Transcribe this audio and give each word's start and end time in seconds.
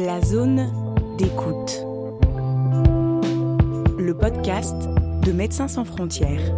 La 0.00 0.20
zone 0.20 0.70
d'écoute. 1.18 1.84
Le 3.98 4.12
podcast 4.16 4.76
de 5.26 5.32
Médecins 5.32 5.66
sans 5.66 5.84
frontières. 5.84 6.56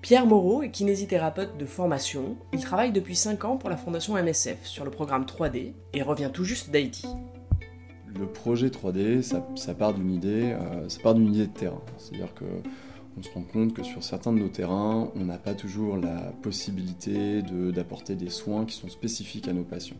Pierre 0.00 0.26
Moreau 0.26 0.62
est 0.62 0.70
kinésithérapeute 0.70 1.56
de 1.58 1.66
formation. 1.66 2.36
Il 2.52 2.60
travaille 2.60 2.92
depuis 2.92 3.16
5 3.16 3.44
ans 3.44 3.56
pour 3.56 3.68
la 3.68 3.76
fondation 3.76 4.14
MSF 4.14 4.64
sur 4.64 4.84
le 4.84 4.92
programme 4.92 5.24
3D 5.24 5.72
et 5.92 6.02
revient 6.02 6.30
tout 6.32 6.44
juste 6.44 6.70
d'Haïti. 6.70 7.08
Le 8.16 8.26
projet 8.26 8.68
3D, 8.68 9.22
ça, 9.22 9.74
part 9.74 9.94
d'une 9.94 10.12
idée, 10.12 10.52
euh, 10.52 10.88
ça 10.88 11.00
part 11.02 11.16
d'une 11.16 11.34
idée 11.34 11.48
de 11.48 11.52
terrain. 11.52 11.82
C'est-à-dire 11.98 12.32
que 12.34 12.44
on 13.20 13.22
se 13.22 13.34
rend 13.34 13.42
compte 13.42 13.74
que 13.74 13.82
sur 13.82 14.02
certains 14.02 14.32
de 14.32 14.38
nos 14.38 14.48
terrains, 14.48 15.10
on 15.14 15.24
n'a 15.24 15.36
pas 15.36 15.52
toujours 15.52 15.98
la 15.98 16.32
possibilité 16.42 17.42
d'apporter 17.42 18.14
des 18.14 18.30
soins 18.30 18.64
qui 18.64 18.74
sont 18.74 18.88
spécifiques 18.88 19.46
à 19.46 19.52
nos 19.52 19.62
patients. 19.62 19.98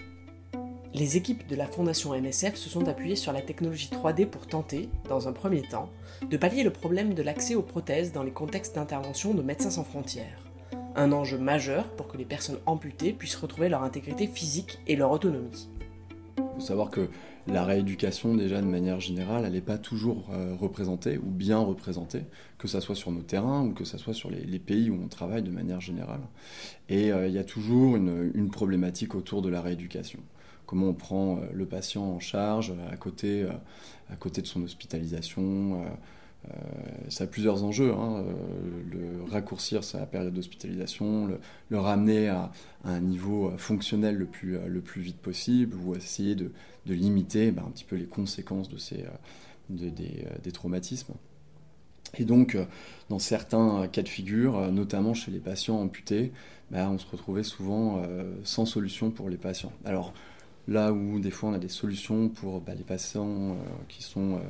Les 0.95 1.19
équipes 1.19 1.47
de 1.47 1.55
la 1.55 1.67
Fondation 1.67 2.19
MSF 2.19 2.55
se 2.57 2.71
sont 2.71 2.89
appuyées 2.89 3.17
sur 3.17 3.33
la 3.33 3.43
technologie 3.43 3.91
3D 3.93 4.27
pour 4.27 4.47
tenter, 4.47 4.89
dans 5.09 5.29
un 5.29 5.33
premier 5.33 5.61
temps, 5.63 5.91
de 6.29 6.37
pallier 6.39 6.63
le 6.63 6.71
problème 6.71 7.13
de 7.13 7.23
l'accès 7.23 7.55
aux 7.55 7.63
prothèses 7.63 8.13
dans 8.13 8.23
les 8.23 8.33
contextes 8.33 8.75
d'intervention 8.75 9.35
de 9.35 9.43
Médecins 9.43 9.71
sans 9.71 9.85
frontières. 9.85 10.43
Un 10.97 11.13
enjeu 11.13 11.37
majeur 11.37 11.91
pour 11.91 12.09
que 12.09 12.17
les 12.17 12.25
personnes 12.25 12.59
amputées 12.65 13.13
puissent 13.13 13.37
retrouver 13.37 13.69
leur 13.69 13.83
intégrité 13.83 14.27
physique 14.27 14.79
et 14.87 14.97
leur 14.97 15.11
autonomie. 15.11 15.69
Il 16.39 16.45
faut 16.55 16.61
savoir 16.61 16.91
que 16.91 17.11
la 17.47 17.65
rééducation, 17.65 18.35
déjà 18.35 18.61
de 18.61 18.67
manière 18.67 19.01
générale, 19.01 19.45
elle 19.47 19.53
n'est 19.53 19.61
pas 19.61 19.79
toujours 19.79 20.29
euh, 20.33 20.55
représentée 20.55 21.19
ou 21.19 21.31
bien 21.31 21.59
représentée, 21.59 22.23
que 22.59 22.69
ce 22.69 22.81
soit 22.81 22.95
sur 22.95 23.11
nos 23.11 23.23
terrains 23.23 23.65
ou 23.65 23.73
que 23.73 23.85
ce 23.85 23.99
soit 23.99 24.15
sur 24.15 24.31
les, 24.31 24.59
pays 24.59 24.91
où 24.91 24.99
on 25.03 25.09
travaille 25.09 25.43
de 25.43 25.51
manière 25.51 25.81
générale. 25.81 26.21
Et 26.89 27.13
euh, 27.13 27.29
il 27.29 27.35
y 27.35 27.39
a 27.39 27.45
toujours 27.45 27.97
une, 27.97 28.51
problématique 28.51 29.15
autour 29.15 29.43
de 29.43 29.49
la 29.49 29.63
rééducation. 29.63 30.21
Comment 30.67 30.89
on 30.89 30.95
prend 30.95 31.39
euh, 31.39 31.41
le 31.53 31.67
patient 31.67 32.05
en 32.05 32.21
charge 32.21 32.75
à 32.93 32.97
côté, 32.97 33.47
à 34.11 34.17
côté 34.17 34.43
de 34.43 34.47
son 34.47 34.63
hospitalisation 34.63 35.83
euh, 36.49 36.53
ça 37.09 37.25
a 37.25 37.27
plusieurs 37.27 37.65
enjeux. 37.65 37.93
Hein. 37.93 38.25
Euh, 38.25 38.83
le 38.91 39.31
raccourcir 39.31 39.85
sa 39.85 40.07
période 40.07 40.33
d'hospitalisation, 40.33 41.29
le, 41.69 41.79
ramener 41.79 42.29
à, 42.29 42.51
un 42.85 43.01
niveau 43.01 43.53
fonctionnel 43.59 44.17
le 44.17 44.27
plus, 44.27 44.57
euh, 44.57 44.67
le 44.67 44.81
plus 44.81 45.03
vite 45.03 45.19
possible, 45.19 45.77
ou 45.77 45.95
essayer 45.95 46.35
de, 46.35 46.53
limiter 46.87 47.53
ben, 47.53 47.63
un 47.67 47.71
petit 47.71 47.85
peu 47.85 47.97
les 47.97 48.07
conséquences 48.07 48.69
de 48.69 48.77
ces, 48.77 49.05
des, 49.69 50.53
traumatismes. 50.53 51.15
Et 52.19 52.25
donc, 52.25 52.59
dans 53.09 53.21
certains 53.21 53.87
cas 53.87 54.03
de 54.03 54.09
figure, 54.09 54.73
notamment 54.73 55.15
chez 55.15 55.31
les 55.31 55.39
patients 55.39 55.81
amputés, 55.81 56.33
ben, 56.73 56.89
on 56.89 56.99
se 56.99 57.07
retrouvait 57.07 57.45
souvent 57.45 58.03
sans 58.43 58.67
solution 58.67 59.13
pour 59.13 59.31
les 59.31 59.37
patients. 59.37 59.71
Alors, 59.85 60.13
là 60.67 60.93
où 60.93 61.21
des 61.21 61.31
fois 61.31 61.51
on 61.51 61.53
a 61.53 61.59
des 61.59 61.69
solutions 61.69 62.29
pour 62.29 62.61
ben, 62.61 62.75
les 62.77 62.83
patients 62.83 63.57
qui 63.87 64.03
sont 64.03 64.41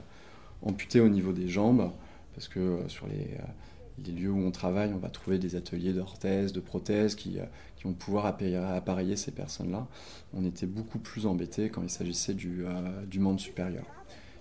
amputés 0.63 1.01
au 1.01 1.09
niveau 1.09 1.33
des 1.33 1.49
jambes, 1.49 1.91
parce 2.35 2.49
que 2.49 2.61
euh, 2.61 2.89
sur 2.89 3.07
les, 3.07 3.35
euh, 3.35 4.05
les, 4.05 4.13
lieux 4.13 4.31
où 4.31 4.39
on 4.39 4.51
travaille, 4.51 4.93
on 4.95 4.99
va 4.99 5.09
trouver 5.09 5.39
des 5.39 5.57
ateliers 5.57 5.93
d'orthèses, 5.93 6.53
de 6.53 6.61
prothèses 6.61 7.15
qui, 7.15 7.39
euh, 7.39 7.45
qui 7.77 7.85
vont 7.85 7.93
pouvoir 7.93 8.27
appareiller 8.27 9.17
ces 9.17 9.31
personnes-là. 9.31 9.87
On 10.35 10.45
était 10.45 10.67
beaucoup 10.67 10.99
plus 10.99 11.27
embêtés 11.27 11.69
quand 11.69 11.83
il 11.83 11.91
s'agissait 11.91 12.35
du, 12.35 12.65
du 13.07 13.21
membre 13.21 13.41
supérieur. 13.41 13.85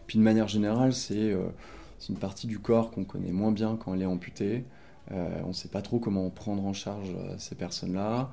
Puis 0.08 0.18
de 0.18 0.24
manière 0.24 0.48
générale, 0.48 0.94
c'est 0.94 1.34
une 2.10 2.18
partie 2.18 2.48
du 2.48 2.60
corps 2.60 2.92
qu'on 2.92 3.06
connaît 3.06 3.32
moins 3.32 3.52
bien 3.52 3.78
quand 3.78 3.94
elle 3.94 4.02
est 4.02 4.06
amputée. 4.06 4.66
on 5.12 5.48
ne 5.48 5.54
sait 5.54 5.70
pas 5.70 5.82
trop 5.82 6.00
comment 6.00 6.30
prendre 6.30 6.66
en 6.66 6.74
charge 6.74 7.16
ces 7.38 7.56
personnes-là. 7.56 8.32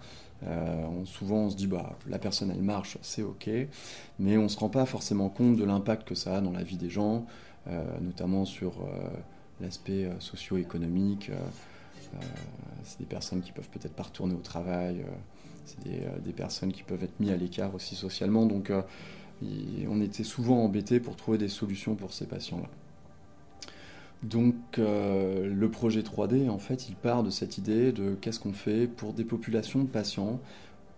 souvent, 1.04 1.44
on 1.44 1.50
se 1.50 1.56
dit, 1.56 1.68
bah, 1.68 1.96
la 2.08 2.18
personne, 2.18 2.50
elle 2.50 2.62
marche, 2.62 2.98
c'est 3.02 3.22
OK, 3.22 3.48
mais 4.18 4.36
on 4.36 4.44
ne 4.44 4.48
se 4.48 4.58
rend 4.58 4.70
pas 4.70 4.86
forcément 4.86 5.28
compte 5.28 5.56
de 5.56 5.64
l'impact 5.64 6.08
que 6.08 6.16
ça 6.16 6.38
a 6.38 6.40
dans 6.40 6.52
la 6.52 6.64
vie 6.64 6.78
des 6.78 6.90
gens, 6.90 7.26
notamment 8.00 8.44
sur 8.44 8.72
euh, 8.82 9.08
l'aspect 9.60 10.04
euh, 10.04 10.20
socio-économique. 10.20 11.30
c'est 12.84 12.98
des 12.98 13.06
personnes 13.06 13.40
qui 13.40 13.52
peuvent 13.52 13.68
peut-être 13.68 13.94
pas 13.94 14.04
retourner 14.04 14.34
au 14.34 14.40
travail, 14.40 15.04
c'est 15.64 15.82
des, 15.82 16.32
personnes 16.32 16.72
qui 16.72 16.82
peuvent 16.82 17.02
être 17.02 17.18
mises 17.18 17.30
à 17.30 17.36
l'écart 17.36 17.74
aussi 17.74 17.96
socialement. 17.96 18.46
Donc 18.46 18.70
on 19.42 20.00
était 20.00 20.24
souvent 20.24 20.64
embêtés 20.64 21.00
pour 21.00 21.16
trouver 21.16 21.36
des 21.36 21.48
solutions 21.48 21.94
pour 21.94 22.12
ces 22.12 22.26
patients-là. 22.26 22.68
Donc 24.22 24.54
le 24.78 25.66
projet 25.66 26.02
3D, 26.02 26.48
en 26.48 26.58
fait, 26.58 26.88
il 26.88 26.94
part 26.94 27.22
de 27.22 27.30
cette 27.30 27.58
idée 27.58 27.92
de 27.92 28.14
qu'est-ce 28.14 28.38
qu'on 28.38 28.52
fait 28.52 28.86
pour 28.86 29.12
des 29.12 29.24
populations 29.24 29.82
de 29.82 29.88
patients 29.88 30.40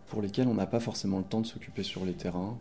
pour 0.09 0.23
lesquels 0.23 0.49
on 0.49 0.55
n'a 0.55 0.67
pas 0.67 0.81
forcément 0.81 1.19
le 1.19 1.25
temps 1.25 1.41
de 1.41 1.47
s'occuper 1.47 1.83
sur 1.83 2.05
les 2.05 2.15
terrains, 2.15 2.57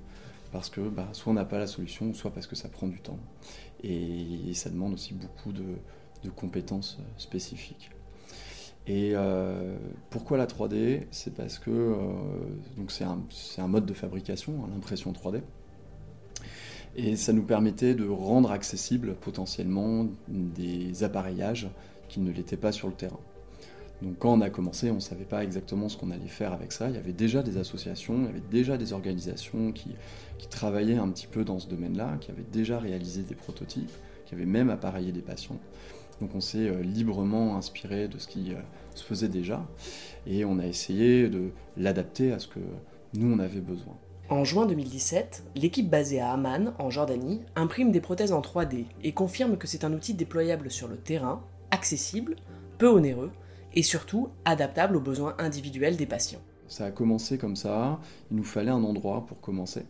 parce 0.52 0.70
que 0.70 0.82
bah, 0.82 1.10
soit 1.14 1.32
on 1.32 1.36
n'a 1.36 1.46
pas 1.46 1.58
la 1.58 1.68
solution, 1.68 2.14
soit 2.14 2.32
parce 2.32 2.48
que 2.48 2.56
ça 2.56 2.70
prend 2.70 2.88
du 2.88 3.00
temps. 3.00 3.20
Et, 3.84 4.54
ça 4.54 4.70
demande 4.70 4.94
aussi 4.94 5.14
beaucoup 5.14 5.52
de, 5.52 5.66
compétences 6.36 6.98
euh, 7.00 7.04
spécifiques. 7.18 7.90
Et 8.86 9.12
euh, 9.14 9.78
pourquoi 10.10 10.38
la 10.38 10.46
3D 10.46 11.04
C'est 11.12 11.34
parce 11.34 11.58
que 11.58 11.70
euh, 11.70 12.88
c'est 12.90 13.06
un, 13.62 13.68
mode 13.68 13.86
de 13.86 13.94
fabrication, 13.94 14.64
hein, 14.64 14.70
l'impression 14.74 15.14
3D. 15.14 15.42
Et 16.96 17.16
ça 17.16 17.32
nous 17.32 17.44
permettait 17.44 17.94
de 17.94 18.08
rendre 18.08 18.52
accessible 18.52 19.16
potentiellement 19.16 20.08
des 20.28 21.04
appareillages 21.04 21.70
qui 22.10 22.20
ne 22.20 22.32
l'étaient 22.32 22.58
pas 22.58 22.72
sur 22.72 22.88
le 22.88 22.94
terrain. 22.94 23.20
Donc 24.02 24.20
quand 24.20 24.34
on 24.34 24.42
a 24.42 24.50
commencé, 24.50 24.92
on 24.92 24.96
ne 24.96 25.00
savait 25.00 25.26
pas 25.26 25.44
exactement 25.44 25.90
ce 25.90 25.98
qu'on 25.98 26.12
allait 26.12 26.28
faire 26.28 26.54
avec 26.54 26.72
ça. 26.72 26.90
Il 26.90 26.96
y 26.96 27.00
avait 27.00 27.14
déjà 27.14 27.42
des 27.42 27.58
associations, 27.58 28.16
il 28.20 28.26
y 28.26 28.30
avait 28.30 28.44
déjà 28.52 28.78
des 28.78 28.94
organisations 28.94 29.72
qui, 29.72 29.96
travaillaient 30.50 30.98
un 30.98 31.10
petit 31.10 31.28
peu 31.28 31.44
dans 31.44 31.60
ce 31.60 31.68
domaine-là, 31.68 32.18
qui 32.22 32.32
avaient 32.32 32.46
déjà 32.52 32.80
réalisé 32.80 33.22
des 33.24 33.36
prototypes, 33.36 33.92
qui 34.26 34.34
avaient 34.34 34.46
même 34.46 34.70
appareillé 34.70 35.12
des 35.12 35.22
patients. 35.22 35.60
Donc 36.22 36.36
on 36.36 36.42
s'est 36.42 36.70
euh, 36.70 36.82
librement 36.82 37.58
inspiré 37.58 38.08
de 38.08 38.18
ce 38.18 38.28
qui 38.28 38.54
euh, 38.54 38.58
se 38.96 39.04
faisait 39.04 39.28
déjà 39.28 39.68
et 40.26 40.46
on 40.46 40.58
a 40.58 40.66
essayé 40.66 41.30
de 41.30 41.52
l'adapter 41.76 42.32
à 42.32 42.40
ce 42.40 42.48
que 42.48 42.60
nous 43.14 43.32
on 43.32 43.40
avait 43.40 43.60
besoin. 43.60 43.96
En 44.30 44.44
juin 44.44 44.66
2017, 44.66 45.44
l'équipe 45.56 45.90
basée 45.90 46.20
à 46.20 46.32
Amman, 46.32 46.74
en 46.80 46.90
Jordanie, 46.90 47.42
imprime 47.56 47.92
des 47.92 48.02
prothèses 48.02 48.32
en 48.32 48.42
3D 48.42 48.86
et 49.04 49.12
confirme 49.12 49.58
que 49.58 49.68
c'est 49.68 49.84
un 49.84 49.94
outil 49.94 50.14
déployable 50.14 50.72
sur 50.72 50.88
le 50.88 50.98
terrain, 50.98 51.44
accessible, 51.72 52.36
peu 52.78 52.88
onéreux 52.88 53.32
et 53.78 53.84
surtout 53.84 54.30
adaptable 54.44 54.96
aux 54.96 55.02
besoins 55.02 55.36
individuels 55.38 55.98
des 55.98 56.08
patients. 56.08 56.42
Ça 56.68 56.86
a 56.86 56.92
commencé 56.92 57.38
comme 57.38 57.56
ça, 57.56 58.00
il 58.32 58.38
nous 58.38 58.44
fallait 58.44 58.72
un 58.72 58.84
endroit 58.84 59.28
pour 59.28 59.40
commencer. 59.40 59.86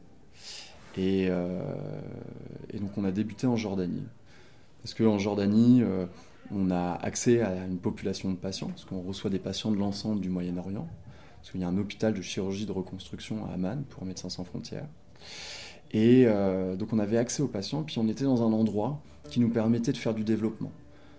Et, 0.98 1.28
euh, 1.30 1.62
donc 2.74 2.98
on 2.98 3.06
a 3.06 3.12
débuté 3.12 3.48
en 3.48 3.56
Jordanie. 3.56 4.04
Parce 4.84 4.94
qu'en 4.94 5.18
Jordanie, 5.18 5.82
euh, 5.84 6.06
on 6.52 6.70
a 6.70 7.00
accès 7.02 7.42
à 7.42 7.66
une 7.66 7.78
population 7.78 8.30
de 8.30 8.36
patients, 8.36 8.68
parce 8.68 8.84
qu'on 8.84 9.00
reçoit 9.00 9.30
des 9.30 9.40
patients 9.40 9.72
de 9.72 9.78
l'ensemble 9.78 10.20
du 10.20 10.28
Moyen-Orient, 10.28 10.86
parce 11.38 11.52
qu'il 11.52 11.62
y 11.62 11.64
a 11.64 11.70
un 11.70 11.78
hôpital 11.78 12.14
de 12.14 12.22
chirurgie 12.22 12.66
de 12.66 12.74
reconstruction 12.74 13.46
à 13.46 13.54
Amman 13.54 13.84
pour 13.90 14.04
Médecins 14.04 14.30
sans 14.30 14.44
frontières. 14.44 14.88
Et 15.92 16.26
euh, 16.28 16.76
donc 16.76 16.92
on 16.92 17.00
avait 17.00 17.18
accès 17.18 17.42
aux 17.42 17.48
patients, 17.48 17.84
puis 17.84 18.00
on 18.00 18.10
était 18.10 18.26
dans 18.26 18.42
un 18.42 18.52
endroit 18.52 19.02
qui 19.30 19.40
nous 19.40 19.50
permettait 19.50 19.94
de 19.94 19.98
faire 19.98 20.14
du 20.14 20.26
développement. 20.26 20.74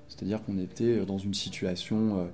C'est-à-dire 0.08 0.42
qu'on 0.42 0.58
était 0.58 1.06
dans 1.06 1.18
une 1.18 1.34
situation 1.34 2.28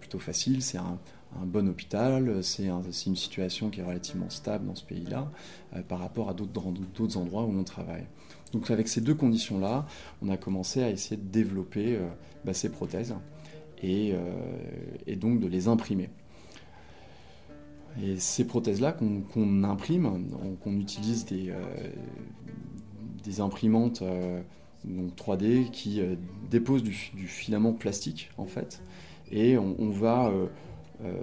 plutôt 0.00 0.18
facile. 0.18 0.62
C'est 0.62 0.78
un, 0.78 0.98
bon 1.44 1.68
hôpital, 1.68 2.42
c'est 2.42 2.66
une 3.06 3.16
situation 3.16 3.70
qui 3.70 3.80
est 3.80 3.84
relativement 3.84 4.30
stable 4.30 4.66
dans 4.66 4.74
ce 4.74 4.84
pays-là 4.84 5.30
euh, 5.76 5.82
par 5.82 5.98
rapport 5.98 6.30
à 6.30 6.34
d'autres 6.34 7.16
endroits 7.16 7.44
où 7.44 7.52
on 7.52 7.64
travaille. 7.64 8.06
Donc 8.52 8.70
avec 8.70 8.88
ces 8.88 9.00
deux 9.00 9.14
conditions-là, 9.14 9.86
on 10.22 10.30
a 10.30 10.36
commencé 10.36 10.82
à 10.82 10.90
essayer 10.90 11.16
de 11.16 11.28
développer 11.28 11.96
euh, 11.96 12.08
bah, 12.44 12.54
ces 12.54 12.70
prothèses 12.70 13.14
et, 13.82 14.14
donc 15.16 15.40
de 15.40 15.46
les 15.46 15.68
imprimer. 15.68 16.08
Et 18.02 18.18
ces 18.18 18.46
prothèses-là 18.46 18.92
qu'on 18.92 19.64
imprime, 19.64 20.28
qu'on 20.62 20.78
utilise 20.78 21.26
des, 21.26 21.52
imprimantes 23.40 24.02
donc 24.84 25.14
3D 25.14 25.70
qui 25.70 26.00
déposent 26.50 26.82
du, 26.82 26.92
filament 26.92 27.72
plastique 27.72 28.30
en 28.36 28.46
fait 28.46 28.82
et 29.30 29.58
on, 29.58 29.90
va 29.90 30.28
euh, 30.28 30.46
euh, 31.04 31.14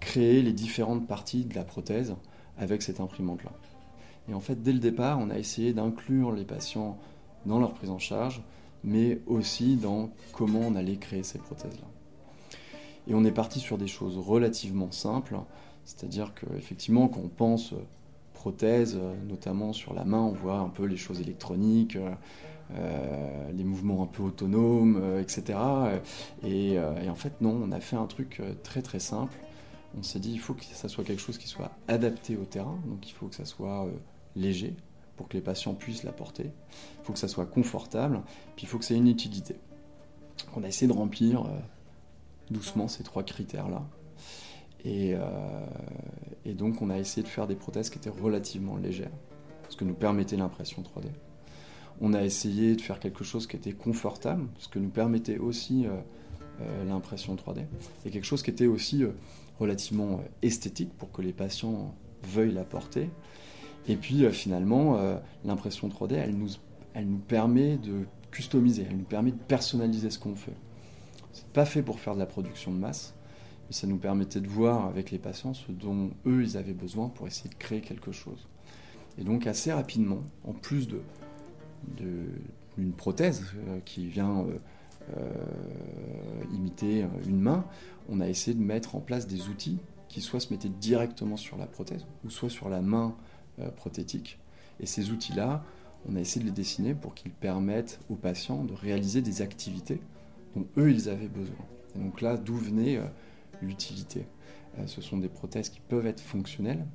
créer 0.00 0.42
les 0.42 0.52
différentes 0.52 1.06
parties 1.06 1.44
de 1.44 1.54
la 1.54 1.64
prothèse 1.64 2.14
avec 2.58 2.82
cette 2.82 3.00
imprimante-là. 3.00 3.52
Et 4.28 4.34
en 4.34 4.40
fait, 4.40 4.62
dès 4.62 4.72
le 4.72 4.78
départ, 4.78 5.18
on 5.18 5.30
a 5.30 5.38
essayé 5.38 5.72
d'inclure 5.72 6.32
les 6.32 6.44
patients 6.44 6.98
dans 7.46 7.58
leur 7.58 7.74
prise 7.74 7.90
en 7.90 7.98
charge, 7.98 8.42
mais 8.82 9.20
aussi 9.26 9.76
dans 9.76 10.10
comment 10.32 10.60
on 10.60 10.76
allait 10.76 10.96
créer 10.96 11.22
ces 11.22 11.38
prothèses-là. 11.38 11.86
Et 13.06 13.14
on 13.14 13.24
est 13.24 13.32
parti 13.32 13.60
sur 13.60 13.76
des 13.76 13.86
choses 13.86 14.16
relativement 14.16 14.90
simples, 14.92 15.36
c'est-à-dire 15.84 16.32
qu'effectivement, 16.34 17.08
quand 17.08 17.20
on 17.22 17.28
pense 17.28 17.74
prothèse, 18.44 18.98
notamment 19.26 19.72
sur 19.72 19.94
la 19.94 20.04
main, 20.04 20.20
on 20.20 20.32
voit 20.32 20.58
un 20.58 20.68
peu 20.68 20.84
les 20.84 20.98
choses 20.98 21.18
électroniques, 21.18 21.96
euh, 22.76 23.52
les 23.52 23.64
mouvements 23.64 24.02
un 24.02 24.06
peu 24.06 24.22
autonomes, 24.22 25.18
etc. 25.18 25.58
Euh, 25.58 25.98
et, 26.42 26.78
euh, 26.78 27.02
et, 27.02 27.08
en 27.08 27.14
fait, 27.14 27.40
non, 27.40 27.58
on 27.62 27.72
a 27.72 27.80
fait 27.80 27.96
un 27.96 28.04
truc 28.04 28.42
très 28.62 28.82
très 28.82 28.98
simple. 28.98 29.34
on 29.96 30.02
s'est 30.02 30.18
dit 30.18 30.32
il 30.32 30.40
faut 30.40 30.52
que 30.52 30.62
ça 30.64 30.88
soit 30.88 31.04
quelque 31.04 31.22
chose 31.22 31.38
qui 31.38 31.48
soit 31.48 31.70
adapté 31.88 32.36
au 32.36 32.44
terrain, 32.44 32.78
donc 32.84 33.08
il 33.08 33.12
faut 33.12 33.28
que 33.28 33.34
ça 33.34 33.46
soit 33.46 33.86
léger 34.36 34.74
pour 35.16 35.28
que 35.28 35.38
les 35.38 35.42
patients 35.42 35.72
puissent 35.72 36.02
la 36.02 36.12
porter, 36.12 36.50
il 37.00 37.04
faut 37.04 37.14
que 37.14 37.18
ça 37.18 37.28
soit 37.28 37.46
confortable, 37.46 38.20
puis 38.56 38.66
il 38.66 38.68
faut 38.68 38.78
que 38.78 38.84
ça 38.84 38.92
ait 38.92 38.98
une 38.98 39.08
utilité. 39.08 39.56
On 40.54 40.64
a 40.64 40.68
essayé 40.68 40.86
de 40.86 40.92
remplir 40.92 41.46
doucement 42.50 42.88
ces 42.88 43.04
trois 43.04 43.22
critères-là. 43.22 43.82
Et, 44.84 45.14
et, 46.44 46.52
donc 46.52 46.82
on 46.82 46.90
a 46.90 46.98
essayé 46.98 47.22
de 47.22 47.28
faire 47.28 47.46
des 47.46 47.54
prothèses 47.54 47.88
qui 47.88 47.98
étaient 47.98 48.10
relativement 48.10 48.76
légères, 48.76 49.10
ce 49.70 49.76
que 49.76 49.84
nous 49.84 49.94
permettait 49.94 50.36
l'impression 50.36 50.82
3D. 50.82 51.06
On 52.00 52.12
a 52.12 52.22
essayé 52.24 52.74
de 52.74 52.80
faire 52.80 52.98
quelque 52.98 53.24
chose 53.24 53.46
qui 53.46 53.56
était 53.56 53.72
confortable, 53.72 54.46
ce 54.58 54.68
que 54.68 54.78
nous 54.78 54.88
permettait 54.88 55.38
aussi 55.38 55.86
euh, 55.86 55.90
euh, 56.60 56.84
l'impression 56.84 57.36
3D, 57.36 57.64
et 58.04 58.10
quelque 58.10 58.26
chose 58.26 58.42
qui 58.42 58.50
était 58.50 58.66
aussi 58.66 59.04
euh, 59.04 59.10
relativement 59.60 60.20
esthétique 60.42 60.92
pour 60.98 61.12
que 61.12 61.22
les 61.22 61.32
patients 61.32 61.94
veuillent 62.24 62.54
la 62.54 62.64
porter. 62.64 63.10
Et 63.86 63.96
puis 63.96 64.24
finalement, 64.32 64.98
l'impression 65.44 65.88
3D, 65.88 66.14
elle 66.14 66.34
nous, 66.34 66.48
elle 66.94 67.06
nous 67.06 67.18
permet 67.18 67.76
de 67.76 68.06
customiser, 68.30 68.86
elle 68.88 68.96
nous 68.96 69.04
permet 69.04 69.30
de 69.30 69.36
personnaliser 69.36 70.08
ce 70.08 70.18
qu'on 70.18 70.34
fait. 70.34 70.56
C'est 71.34 71.46
pas 71.48 71.66
fait 71.66 71.82
pour 71.82 72.00
faire 72.00 72.14
de 72.14 72.18
la 72.18 72.24
production 72.26 72.72
de 72.72 72.78
masse, 72.78 73.14
ça 73.70 73.86
nous 73.86 73.98
permettait 73.98 74.40
de 74.40 74.48
voir 74.48 74.86
avec 74.86 75.10
les 75.10 75.18
patients 75.18 75.54
ce 75.54 75.72
dont 75.72 76.10
eux 76.26 76.42
ils 76.42 76.56
avaient 76.56 76.74
besoin 76.74 77.08
pour 77.08 77.26
essayer 77.26 77.50
de 77.50 77.54
créer 77.54 77.80
quelque 77.80 78.12
chose. 78.12 78.46
Et 79.18 79.24
donc 79.24 79.46
assez 79.46 79.72
rapidement, 79.72 80.22
en 80.44 80.52
plus 80.52 80.88
de 80.88 81.00
d'une 82.76 82.92
prothèse 82.92 83.44
euh, 83.68 83.78
qui 83.84 84.06
vient 84.06 84.40
euh, 84.40 84.58
euh, 85.16 86.54
imiter 86.54 87.06
une 87.26 87.40
main, 87.40 87.64
on 88.08 88.20
a 88.20 88.28
essayé 88.28 88.56
de 88.56 88.62
mettre 88.62 88.96
en 88.96 89.00
place 89.00 89.26
des 89.26 89.48
outils 89.48 89.78
qui 90.08 90.20
soit 90.20 90.40
se 90.40 90.52
mettaient 90.52 90.68
directement 90.68 91.36
sur 91.36 91.56
la 91.56 91.66
prothèse 91.66 92.06
ou 92.24 92.30
soit 92.30 92.50
sur 92.50 92.68
la 92.68 92.80
main 92.80 93.14
prothétique. 93.76 94.38
Et 94.80 94.86
ces 94.86 95.10
outils-là, 95.10 95.64
on 96.08 96.16
a 96.16 96.20
essayé 96.20 96.42
de 96.42 96.46
les 96.46 96.54
dessiner 96.54 96.94
pour 96.94 97.14
qu'ils 97.14 97.32
permettent 97.32 98.00
aux 98.08 98.14
patients 98.14 98.64
de 98.64 98.74
réaliser 98.74 99.22
des 99.22 99.42
activités 99.42 100.00
dont 100.54 100.66
eux, 100.76 100.90
ils 100.90 101.08
avaient 101.08 101.28
besoin. 101.28 101.64
Et 101.94 101.98
donc 101.98 102.20
là, 102.20 102.36
d'où 102.36 102.54
venait 102.54 103.00
l'utilité 103.62 104.26
Ce 104.86 105.00
sont 105.00 105.18
des 105.18 105.28
prothèses 105.28 105.68
qui 105.68 105.80
peuvent 105.80 106.06
être 106.06 106.20
fonctionnelles, 106.20 106.86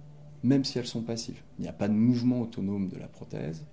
même 0.44 0.64
si 0.64 0.80
elles 0.80 0.88
sont 0.88 1.02
passives. 1.02 1.42
Il 1.58 1.64
n'y 1.64 1.68
a 1.68 1.74
pas 1.74 1.88
de 1.88 1.94
mouvement 1.94 2.42
autonome 2.42 2.90
de 2.90 2.98
la 2.98 3.08
prothèse, 3.08 3.66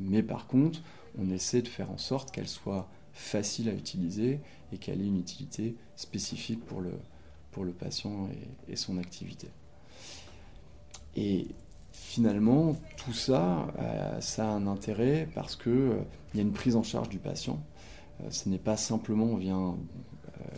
mais 0.00 0.22
par 0.22 0.46
contre, 0.46 0.80
on 1.18 1.30
essaie 1.30 1.62
de 1.62 1.68
faire 1.68 1.90
en 1.90 1.98
sorte 1.98 2.30
qu'elle 2.30 2.48
soit 2.48 2.88
facile 3.12 3.68
à 3.68 3.72
utiliser 3.72 4.40
et 4.72 4.78
qu'elle 4.78 5.00
ait 5.00 5.06
une 5.06 5.18
utilité 5.18 5.76
spécifique 5.96 6.64
pour 6.64 6.80
le, 6.80 6.92
pour 7.50 7.64
le 7.64 7.72
patient 7.72 8.28
et, 8.68 8.76
son 8.76 8.98
activité. 8.98 9.48
Et 11.16 11.48
finalement, 11.92 12.76
tout 12.96 13.12
ça, 13.12 13.66
euh, 13.78 14.20
ça 14.20 14.48
a 14.48 14.52
un 14.52 14.66
intérêt 14.66 15.28
parce 15.34 15.56
qu'il 15.56 15.72
euh, 15.72 16.00
y 16.34 16.38
a 16.38 16.42
une 16.42 16.52
prise 16.52 16.76
en 16.76 16.84
charge 16.84 17.08
du 17.08 17.18
patient. 17.18 17.60
Euh, 18.22 18.30
ce 18.30 18.48
n'est 18.48 18.58
pas 18.58 18.76
simplement 18.76 19.24
on 19.24 19.36
vient 19.36 19.76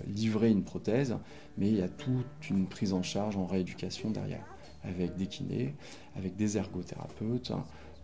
livrer 0.06 0.50
une 0.50 0.62
prothèse, 0.62 1.17
mais 1.56 1.69
il 1.69 1.77
y 1.77 1.82
a 1.82 1.88
toute 1.88 2.50
une 2.50 2.67
prise 2.67 2.93
en 2.93 3.03
charge 3.03 3.37
en 3.37 3.47
rééducation 3.47 4.11
derrière, 4.11 4.44
avec 4.85 5.17
des 5.17 5.27
kinés, 5.27 5.75
avec 6.17 6.37
des 6.37 6.56
ergothérapeutes, 6.56 7.53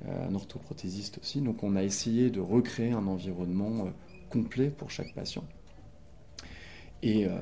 euh, 0.05 0.29
un 0.29 0.35
orthoprothésiste 0.35 1.19
aussi. 1.19 1.41
Donc 1.41 1.63
on 1.63 1.75
a 1.75 1.83
essayé 1.83 2.29
de 2.29 2.41
recréer 2.41 2.93
un 2.93 3.07
environnement 3.07 3.87
euh, 3.87 3.91
complet 4.29 4.69
pour 4.69 4.91
chaque 4.91 5.15
patient. 5.15 5.45
Et, 7.03 7.27
euh, 7.27 7.39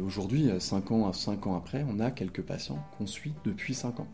aujourd'hui, 0.00 0.50
5 0.56 0.92
ans, 0.92 1.12
cinq 1.12 1.48
ans 1.48 1.56
après, 1.56 1.84
on 1.88 1.98
a 1.98 2.12
quelques 2.12 2.42
patients 2.42 2.78
qu'on 2.96 3.06
suit 3.06 3.32
depuis 3.44 3.74
5 3.74 3.98
ans. 4.00 4.06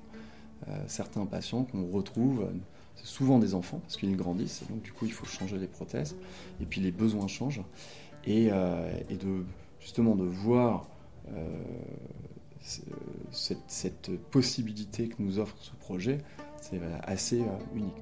certains 0.87 1.27
patients 1.27 1.65
qu'on 1.65 1.87
retrouve, 1.87 2.49
c'est 2.95 3.07
souvent 3.07 3.39
des 3.39 3.53
enfants 3.55 3.81
parce 3.81 3.99
qu'ils 3.99 4.17
grandissent, 4.17 4.63
et 4.63 4.73
donc 4.73 4.83
du 4.83 4.93
coup 4.93 5.05
il 5.05 5.13
faut 5.13 5.27
changer 5.27 5.59
les 5.59 5.67
prothèses, 5.67 6.17
et 6.63 6.65
puis 6.65 6.81
les 6.81 6.93
besoins 6.93 7.29
changent. 7.29 7.61
Et, 8.27 8.51
de 8.51 9.45
justement 9.79 10.17
de 10.17 10.25
voir 10.25 10.89
cette, 13.31 13.59
cette, 13.69 14.11
possibilité 14.31 15.09
que 15.09 15.17
nous 15.21 15.39
offre 15.39 15.57
ce 15.61 15.73
projet, 15.77 16.19
c'est 16.61 16.79
euh, 16.83 16.99
assez 17.03 17.41
euh, 17.41 17.45
unique. 17.75 17.95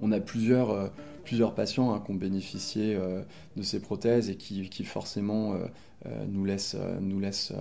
On 0.00 0.12
a 0.12 0.20
plusieurs, 0.20 0.70
euh, 0.70 0.88
plusieurs 1.24 1.54
patients 1.54 1.92
hein, 1.92 2.02
qui 2.04 2.10
ont 2.12 2.16
bénéficié 2.16 2.98
de 3.56 3.62
ces 3.62 3.80
prothèses 3.80 4.30
et 4.30 4.36
qui, 4.36 4.84
forcément 4.84 5.54
nous 6.28 6.44
laissent, 6.44 6.76
nous 7.00 7.18
laisse, 7.18 7.52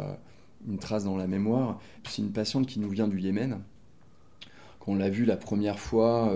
une 0.68 0.78
trace 0.78 1.04
dans 1.04 1.18
la 1.18 1.28
mémoire. 1.28 1.80
C'est 2.08 2.22
une 2.22 2.32
patiente 2.32 2.68
qui 2.68 2.80
nous 2.80 2.90
vient 2.90 3.08
du 3.08 3.20
Yémen. 3.20 3.60
Quand 4.80 4.94
on 4.94 4.96
l'a 4.96 5.10
vue 5.10 5.26
la 5.26 5.38
première 5.38 5.80
fois, 5.80 6.34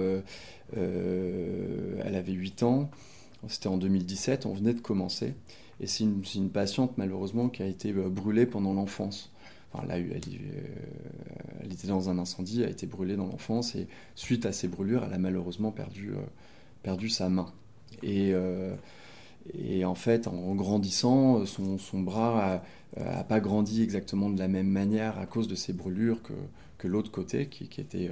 elle 0.76 2.16
avait 2.16 2.32
8 2.32 2.64
ans. 2.64 2.90
C'était 3.48 3.68
en 3.68 3.78
2017, 3.78 4.46
on 4.46 4.54
venait 4.54 4.74
de 4.74 4.82
commencer. 4.82 5.34
Et 5.80 5.88
c'est 5.88 6.04
une, 6.04 6.50
patiente, 6.50 6.98
malheureusement, 6.98 7.48
qui 7.48 7.64
a 7.64 7.66
été 7.66 7.94
euh, 7.94 8.10
brûlée 8.10 8.46
pendant 8.46 8.74
l'enfance. 8.74 9.32
Enfin, 9.72 9.86
là, 9.88 9.98
elle, 9.98 10.12
euh, 10.12 11.72
était 11.72 11.88
dans 11.88 12.10
un 12.10 12.18
incendie, 12.18 12.62
elle 12.62 12.68
a 12.68 12.72
été 12.72 12.86
brûlée 12.86 13.16
dans 13.16 13.28
l'enfance. 13.28 13.76
Et 13.76 13.88
suite 14.16 14.46
à 14.46 14.52
ces 14.52 14.68
brûlures, 14.68 15.04
elle 15.06 15.14
a 15.14 15.18
malheureusement 15.18 15.72
perdu, 15.72 16.10
euh, 16.10 16.20
perdu 16.84 17.08
sa 17.08 17.30
main. 17.30 17.52
Et, 18.04 18.34
et, 19.54 19.86
en 19.86 19.96
fait, 19.96 20.28
en 20.28 20.56
grandissant, 20.56 21.46
son, 21.46 22.00
bras 22.00 22.62
n'a 22.98 23.24
pas 23.24 23.40
grandi 23.40 23.82
exactement 23.84 24.30
de 24.30 24.40
la 24.40 24.48
même 24.48 24.70
manière 24.70 25.18
à 25.20 25.26
cause 25.26 25.48
de 25.48 25.56
ces 25.56 25.74
brûlures 25.74 26.22
que, 26.78 26.88
l'autre 26.88 27.12
côté, 27.12 27.48
qui, 27.48 27.68
qui 27.68 27.82
était 27.82 28.12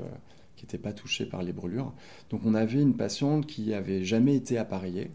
qui 0.58 0.66
n'était 0.66 0.78
pas 0.78 0.92
touchée 0.92 1.26
par 1.26 1.44
les 1.44 1.54
brûlures. 1.54 1.94
Donc 2.30 2.42
on 2.44 2.54
avait 2.54 2.82
une 2.82 2.98
patiente 2.98 3.46
qui 3.46 3.74
avait 3.74 4.04
jamais 4.04 4.36
été 4.36 4.58
appareillée, 4.58 5.12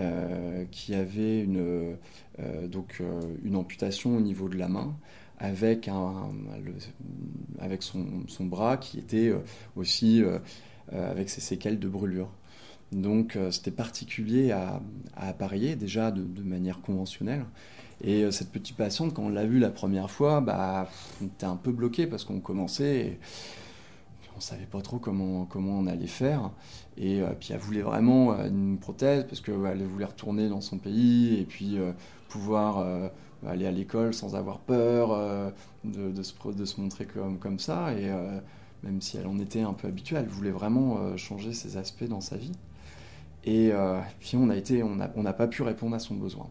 euh, 0.00 0.64
qui 0.70 0.94
avait 0.94 1.42
une, 1.42 1.96
euh, 2.38 2.66
donc, 2.68 2.98
euh, 3.00 3.20
une 3.44 3.56
amputation 3.56 4.16
au 4.16 4.20
niveau 4.20 4.48
de 4.48 4.56
la 4.56 4.68
main, 4.68 4.96
avec, 5.38 5.88
un, 5.88 6.30
avec 7.58 7.82
son, 7.82 8.06
son, 8.28 8.46
bras 8.46 8.76
qui 8.76 8.98
était 8.98 9.34
aussi 9.74 10.22
avec 10.92 11.28
ses 11.28 11.40
séquelles 11.40 11.80
de 11.80 11.88
brûlure. 11.88 12.30
Donc 12.92 13.38
c'était 13.50 13.70
particulier 13.70 14.52
à, 14.52 14.80
à, 15.16 15.28
appareiller 15.28 15.76
déjà 15.76 16.10
de, 16.10 16.42
manière 16.42 16.80
conventionnelle. 16.80 17.44
Et 18.04 18.30
cette 18.32 18.50
petite 18.50 18.76
patiente, 18.76 19.14
quand 19.14 19.22
on 19.22 19.28
l'a 19.28 19.46
vue 19.46 19.58
la 19.58 19.70
première 19.70 20.10
fois, 20.10 20.40
bah, 20.40 20.88
on 21.22 21.26
était 21.26 21.46
un 21.46 21.56
peu 21.56 21.72
bloqué 21.72 22.06
parce 22.06 22.24
qu'on 22.24 22.40
commençait. 22.40 22.98
Et, 23.00 23.18
on 24.36 24.40
savait 24.40 24.66
pas 24.66 24.80
trop 24.80 24.98
comment, 24.98 25.44
comment 25.44 25.78
on 25.78 25.86
allait 25.86 26.06
faire. 26.06 26.50
Et 26.96 27.20
euh, 27.20 27.28
puis 27.38 27.50
elle 27.52 27.60
voulait 27.60 27.82
vraiment 27.82 28.32
euh, 28.32 28.48
une 28.48 28.78
prothèse 28.78 29.24
parce 29.24 29.40
qu'elle 29.40 29.54
voulait 29.54 30.04
retourner 30.04 30.48
dans 30.48 30.60
son 30.60 30.78
pays 30.78 31.40
et 31.40 31.44
puis 31.44 31.78
euh, 31.78 31.92
pouvoir 32.28 32.84
aller 33.46 33.66
à 33.66 33.70
l'école 33.70 34.14
sans 34.14 34.34
avoir 34.36 34.58
peur 34.58 35.52
de, 35.84 36.10
de, 36.10 36.22
se, 36.22 36.32
de, 36.50 36.64
se, 36.64 36.80
montrer 36.80 37.04
comme, 37.04 37.38
comme 37.38 37.58
ça. 37.58 37.92
Et 37.92 38.10
même 38.82 39.02
si 39.02 39.18
elle 39.18 39.26
en 39.26 39.38
était 39.38 39.60
un 39.60 39.74
peu 39.74 39.86
habituée, 39.88 40.16
elle 40.16 40.28
voulait 40.28 40.50
vraiment 40.50 41.14
changer 41.18 41.52
ses 41.52 41.76
aspects 41.76 42.04
dans 42.04 42.22
sa 42.22 42.38
vie. 42.38 42.52
Et 43.44 43.72
puis 44.20 44.36
on 44.36 44.50
a 44.50 44.54
on 44.84 44.94
n'a 44.94 45.12
on 45.16 45.24
pas 45.24 45.48
pu 45.48 45.62
répondre 45.62 45.96
à 45.96 45.98
son 45.98 46.14
besoin. 46.14 46.48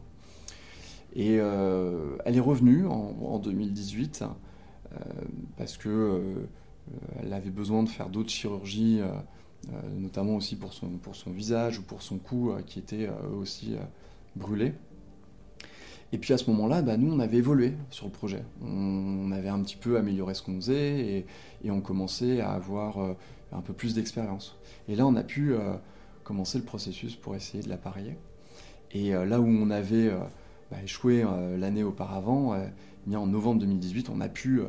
Et 1.16 1.36
elle 1.36 2.36
est 2.36 2.42
revenue 2.42 2.86
en, 2.86 3.16
en 3.22 3.40
2018 3.40 4.24
parce 5.58 5.78
que 5.78 6.48
euh, 6.90 7.22
elle 7.22 7.34
avait 7.34 7.50
besoin 7.50 7.84
de 7.84 7.90
faire 7.90 8.10
d'autres 8.10 8.30
chirurgies, 8.30 9.00
euh, 9.02 9.08
euh, 9.74 9.82
notamment 9.98 10.36
aussi 10.36 10.56
pour 10.56 10.74
son, 10.74 10.90
pour 10.98 11.16
son 11.16 11.32
visage 11.32 11.80
ou 11.80 11.84
pour 11.84 12.02
son 12.02 12.18
cou 12.18 12.54
qui 12.66 12.80
était 12.80 13.10
aussi 13.38 13.76
brûlé. 14.36 14.74
Et 16.14 16.18
puis 16.18 16.34
à 16.34 16.38
ce 16.38 16.50
moment-là, 16.50 16.82
bah, 16.82 16.98
nous, 16.98 17.12
on 17.14 17.20
avait 17.20 17.38
évolué 17.38 17.74
sur 17.90 18.06
le 18.06 18.12
projet. 18.12 18.44
On, 18.62 19.32
avait 19.32 19.50
un 19.50 19.62
petit 19.62 19.78
peu 19.78 19.98
amélioré 19.98 20.34
ce 20.34 20.42
qu'on 20.42 20.56
faisait 20.56 21.26
et, 21.64 21.72
on 21.72 21.80
commençait 21.80 22.42
à 22.42 22.52
avoir 22.52 22.98
un 23.54 23.62
peu 23.62 23.72
plus 23.74 23.94
d'expérience. 23.94 24.58
Et 24.90 24.96
là, 24.96 25.08
on 25.08 25.16
a 25.16 25.24
pu 25.24 25.54
commencer 26.24 26.58
le 26.58 26.64
processus 26.64 27.16
pour 27.16 27.36
essayer 27.36 27.64
de 27.64 27.70
l'appareiller. 27.70 28.18
Et 28.92 29.12
là 29.12 29.40
où 29.40 29.48
on 29.48 29.70
avait 29.70 30.12
bah, 30.70 30.78
échoué 30.84 31.24
l'année 31.58 31.84
auparavant, 31.84 32.58
en 33.14 33.28
novembre 33.28 33.62
2018, 33.62 34.10
on 34.10 34.20
a 34.20 34.28
pu, 34.28 34.62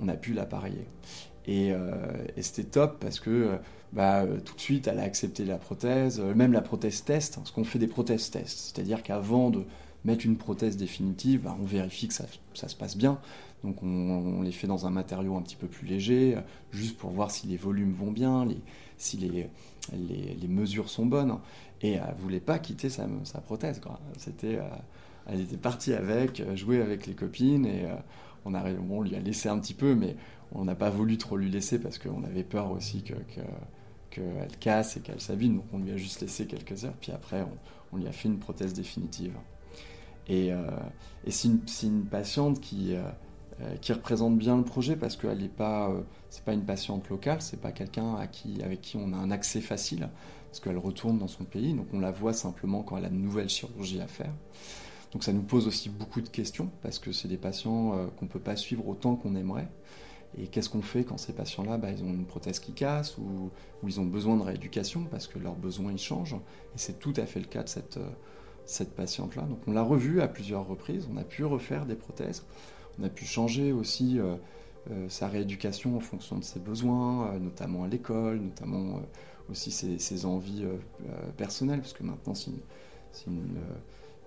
on 0.00 0.08
a 0.08 0.14
pu 0.14 0.32
l'appareiller. 0.32 0.86
Euh, 1.48 2.26
et, 2.36 2.42
c'était 2.42 2.68
top 2.68 2.98
parce 3.00 3.18
que 3.18 3.30
euh, 3.30 3.56
bah, 3.92 4.22
euh, 4.22 4.38
tout 4.40 4.54
de 4.54 4.60
suite, 4.60 4.86
elle 4.86 4.98
a 4.98 5.02
accepté 5.02 5.44
la 5.44 5.56
prothèse, 5.56 6.20
même 6.20 6.52
la 6.52 6.62
prothèse 6.62 7.02
test, 7.04 7.36
parce 7.36 7.50
qu'on 7.50 7.64
fait 7.64 7.78
des 7.78 7.88
prothèses 7.88 8.30
test. 8.30 8.72
C'est-à-dire 8.74 9.02
qu'avant 9.02 9.50
de, 9.50 9.64
mettre 10.04 10.26
une 10.26 10.36
prothèse 10.36 10.76
définitive, 10.76 11.42
bah, 11.42 11.56
on 11.60 11.64
vérifie 11.64 12.08
que 12.08 12.14
ça, 12.14 12.26
se 12.54 12.76
passe 12.76 12.96
bien. 12.96 13.18
Donc 13.62 13.82
on, 13.82 14.40
les 14.42 14.52
fait 14.52 14.66
dans 14.66 14.86
un 14.86 14.90
matériau 14.90 15.36
un 15.36 15.42
petit 15.42 15.56
peu 15.56 15.66
plus 15.66 15.86
léger, 15.86 16.36
juste 16.72 16.96
pour 16.96 17.10
voir 17.10 17.30
si 17.30 17.46
les 17.46 17.58
volumes 17.58 17.92
vont 17.92 18.10
bien, 18.10 18.48
si 18.96 19.18
les, 19.18 20.48
mesures 20.48 20.88
sont 20.88 21.04
bonnes. 21.04 21.38
Et 21.82 21.92
elle 21.92 22.14
ne 22.16 22.22
voulait 22.22 22.40
pas 22.40 22.58
quitter 22.58 22.88
sa, 22.88 23.06
prothèse. 23.44 23.80
C'était, 24.16 24.58
elle 25.26 25.40
était 25.40 25.58
partie 25.58 25.92
avec, 25.92 26.42
jouer 26.56 26.80
avec 26.80 27.06
les 27.06 27.14
copines, 27.14 27.66
et 27.66 27.86
on, 28.46 28.54
a, 28.54 28.64
on 28.88 29.02
lui 29.02 29.14
a 29.14 29.20
laissé 29.20 29.50
un 29.50 29.58
petit 29.58 29.74
peu, 29.74 29.94
mais 29.94 30.16
on 30.52 30.64
n'a 30.64 30.74
pas 30.74 30.90
voulu 30.90 31.18
trop 31.18 31.36
lui 31.36 31.50
laisser 31.50 31.78
parce 31.78 31.98
qu'on 31.98 32.24
avait 32.24 32.42
peur 32.42 32.70
aussi 32.70 33.02
que, 33.02 33.14
qu'elle 34.10 34.56
casse 34.58 34.96
et 34.96 35.00
qu'elle 35.00 35.20
s'abîme. 35.20 35.56
Donc 35.56 35.66
on 35.72 35.78
lui 35.78 35.92
a 35.92 35.96
juste 35.96 36.20
laissé 36.20 36.46
quelques 36.46 36.84
heures, 36.84 36.96
puis 37.00 37.12
après 37.12 37.44
on, 37.92 37.96
lui 37.96 38.06
a 38.06 38.12
fait 38.12 38.28
une 38.28 38.38
prothèse 38.38 38.72
définitive. 38.72 39.34
Et, 40.30 40.52
euh, 40.52 40.62
c'est 41.28 41.48
une, 41.82 42.04
patiente 42.04 42.60
qui, 42.60 42.94
euh, 42.94 43.02
euh, 43.60 43.74
qui 43.80 43.92
représente 43.92 44.38
bien 44.38 44.56
le 44.56 44.62
projet 44.62 44.94
parce 44.96 45.16
qu'elle 45.16 45.38
n'est 45.38 45.48
pas, 45.48 45.92
une 46.46 46.64
patiente 46.64 47.08
locale, 47.10 47.42
c'est 47.42 47.60
pas 47.60 47.72
quelqu'un 47.72 48.14
avec 48.14 48.30
qui 48.80 48.96
on 48.96 49.12
a 49.12 49.16
un 49.16 49.30
accès 49.32 49.60
facile 49.60 50.08
parce 50.46 50.60
qu'elle 50.60 50.78
retourne 50.78 51.18
dans 51.18 51.28
son 51.28 51.44
pays. 51.44 51.74
Donc 51.74 51.88
on 51.92 51.98
la 51.98 52.12
voit 52.12 52.32
simplement 52.32 52.82
quand 52.82 52.96
elle 52.96 53.04
a 53.04 53.10
de 53.10 53.16
nouvelles 53.16 53.48
chirurgies 53.48 54.00
à 54.00 54.06
faire. 54.06 54.32
Donc 55.12 55.24
ça 55.24 55.32
nous 55.32 55.42
pose 55.42 55.66
aussi 55.66 55.88
beaucoup 55.88 56.20
de 56.20 56.28
questions 56.28 56.70
parce 56.82 57.00
que 57.00 57.10
c'est 57.10 57.26
des 57.26 57.36
patients 57.36 58.08
qu'on 58.16 58.26
ne 58.26 58.30
peut 58.30 58.38
pas 58.38 58.54
suivre 58.54 58.86
autant 58.88 59.16
qu'on 59.16 59.34
aimerait. 59.34 59.68
Et 60.38 60.46
qu'est-ce 60.46 60.68
qu'on 60.68 60.82
fait 60.82 61.02
quand 61.02 61.18
ces 61.18 61.32
patients-là, 61.32 61.76
bah, 61.76 61.90
ils 61.90 62.04
ont 62.04 62.14
une 62.14 62.24
prothèse 62.24 62.60
qui 62.60 62.72
casse 62.72 63.18
ou, 63.18 63.50
ils 63.82 63.98
ont 63.98 64.04
besoin 64.04 64.36
de 64.36 64.42
rééducation 64.42 65.02
parce 65.10 65.26
que 65.26 65.40
leurs 65.40 65.56
besoins 65.56 65.90
ils 65.90 65.98
changent. 65.98 66.36
Et 66.36 66.78
c'est 66.78 67.00
tout 67.00 67.14
à 67.16 67.26
fait 67.26 67.40
le 67.40 67.46
cas 67.46 67.64
de 67.64 67.68
cette, 67.68 67.98
cette 68.66 68.94
patiente-là. 68.94 69.42
Donc 69.42 69.58
on 69.66 69.72
l'a 69.72 69.82
revue 69.82 70.20
à 70.20 70.28
plusieurs 70.28 70.66
reprises, 70.66 71.08
on 71.12 71.16
a 71.16 71.24
pu 71.24 71.44
refaire 71.44 71.86
des 71.86 71.94
prothèses, 71.94 72.44
on 72.98 73.04
a 73.04 73.08
pu 73.08 73.24
changer 73.24 73.72
aussi 73.72 74.18
euh, 74.18 74.36
euh, 74.90 75.08
sa 75.08 75.28
rééducation 75.28 75.96
en 75.96 76.00
fonction 76.00 76.38
de 76.38 76.44
ses 76.44 76.60
besoins, 76.60 77.38
notamment 77.38 77.84
à 77.84 77.88
l'école, 77.88 78.38
notamment 78.38 79.00
aussi 79.50 79.70
ses, 79.70 80.26
envies 80.26 80.64
personnelles, 81.36 81.80
parce 81.80 81.92
que 81.92 82.04
maintenant 82.04 82.34
c'est 82.34 82.52
une, 83.26 83.58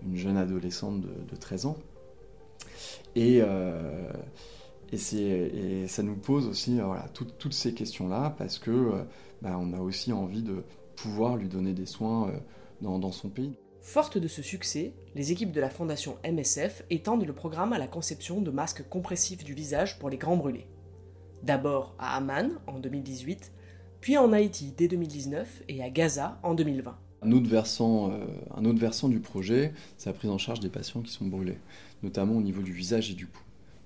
une, 0.06 0.18
jeune 0.18 0.36
adolescente 0.36 1.00
de, 1.00 1.14
de 1.32 1.36
13 1.38 1.66
ans. 1.68 1.78
Et 3.16 3.42
ça 4.98 6.04
nous 6.04 6.16
pose 6.16 6.48
aussi 6.48 6.80
euh, 6.80 6.96
toutes 7.14 7.54
ces 7.54 7.74
questions-là 7.74 8.36
parce 8.38 8.60
que 8.60 8.72
euh, 8.72 9.04
bah, 9.42 9.58
on 9.60 9.74
a 9.74 9.80
aussi 9.80 10.14
envie 10.14 10.44
de 10.44 10.64
pouvoir 10.96 11.38
lui 11.38 11.48
donner 11.48 11.74
des 11.74 11.86
soins 11.86 12.30
euh, 12.30 12.32
dans, 12.82 13.12
son 13.12 13.30
pays. 13.30 13.54
Forte 13.84 14.18
de 14.18 14.30
ce 14.30 14.42
succès, 14.42 14.94
les 15.14 15.34
équipes 15.34 15.52
de 15.52 15.60
la 15.60 15.70
fondation 15.70 16.18
MSF 16.24 16.84
étendent 16.90 17.28
le 17.28 17.34
programme 17.34 17.74
à 17.74 17.78
la 17.78 17.86
conception 17.86 18.40
de 18.40 18.50
masques 18.50 18.88
compressifs 18.88 19.44
du 19.44 19.54
visage 19.54 20.00
pour 20.00 20.10
les 20.10 20.18
grands 20.18 20.38
brûlés. 20.38 20.68
D'abord 21.44 21.94
à 22.00 22.16
Amman 22.16 22.52
en 22.66 22.80
2018, 22.80 23.52
puis 24.00 24.18
en 24.18 24.32
Haïti 24.32 24.74
dès 24.76 24.88
2019 24.88 25.64
et 25.68 25.84
à 25.84 25.90
Gaza 25.90 26.40
en 26.44 26.56
2020. 26.56 26.98
Un 27.24 27.32
autre, 27.34 27.50
versant, 27.50 28.14
un 28.56 28.64
autre 28.64 28.80
versant 28.80 29.10
du 29.10 29.20
projet, 29.20 29.74
c'est 29.98 30.10
la 30.10 30.14
prise 30.14 30.32
en 30.32 30.38
charge 30.38 30.62
des 30.62 30.70
patients 30.70 31.02
qui 31.02 31.12
sont 31.12 31.26
brûlés, 31.26 31.60
notamment 32.04 32.38
au 32.38 32.42
niveau 32.42 32.62
du 32.62 32.72
visage 32.72 33.12
et 33.12 33.16
du 33.16 33.28
cou. 33.28 33.42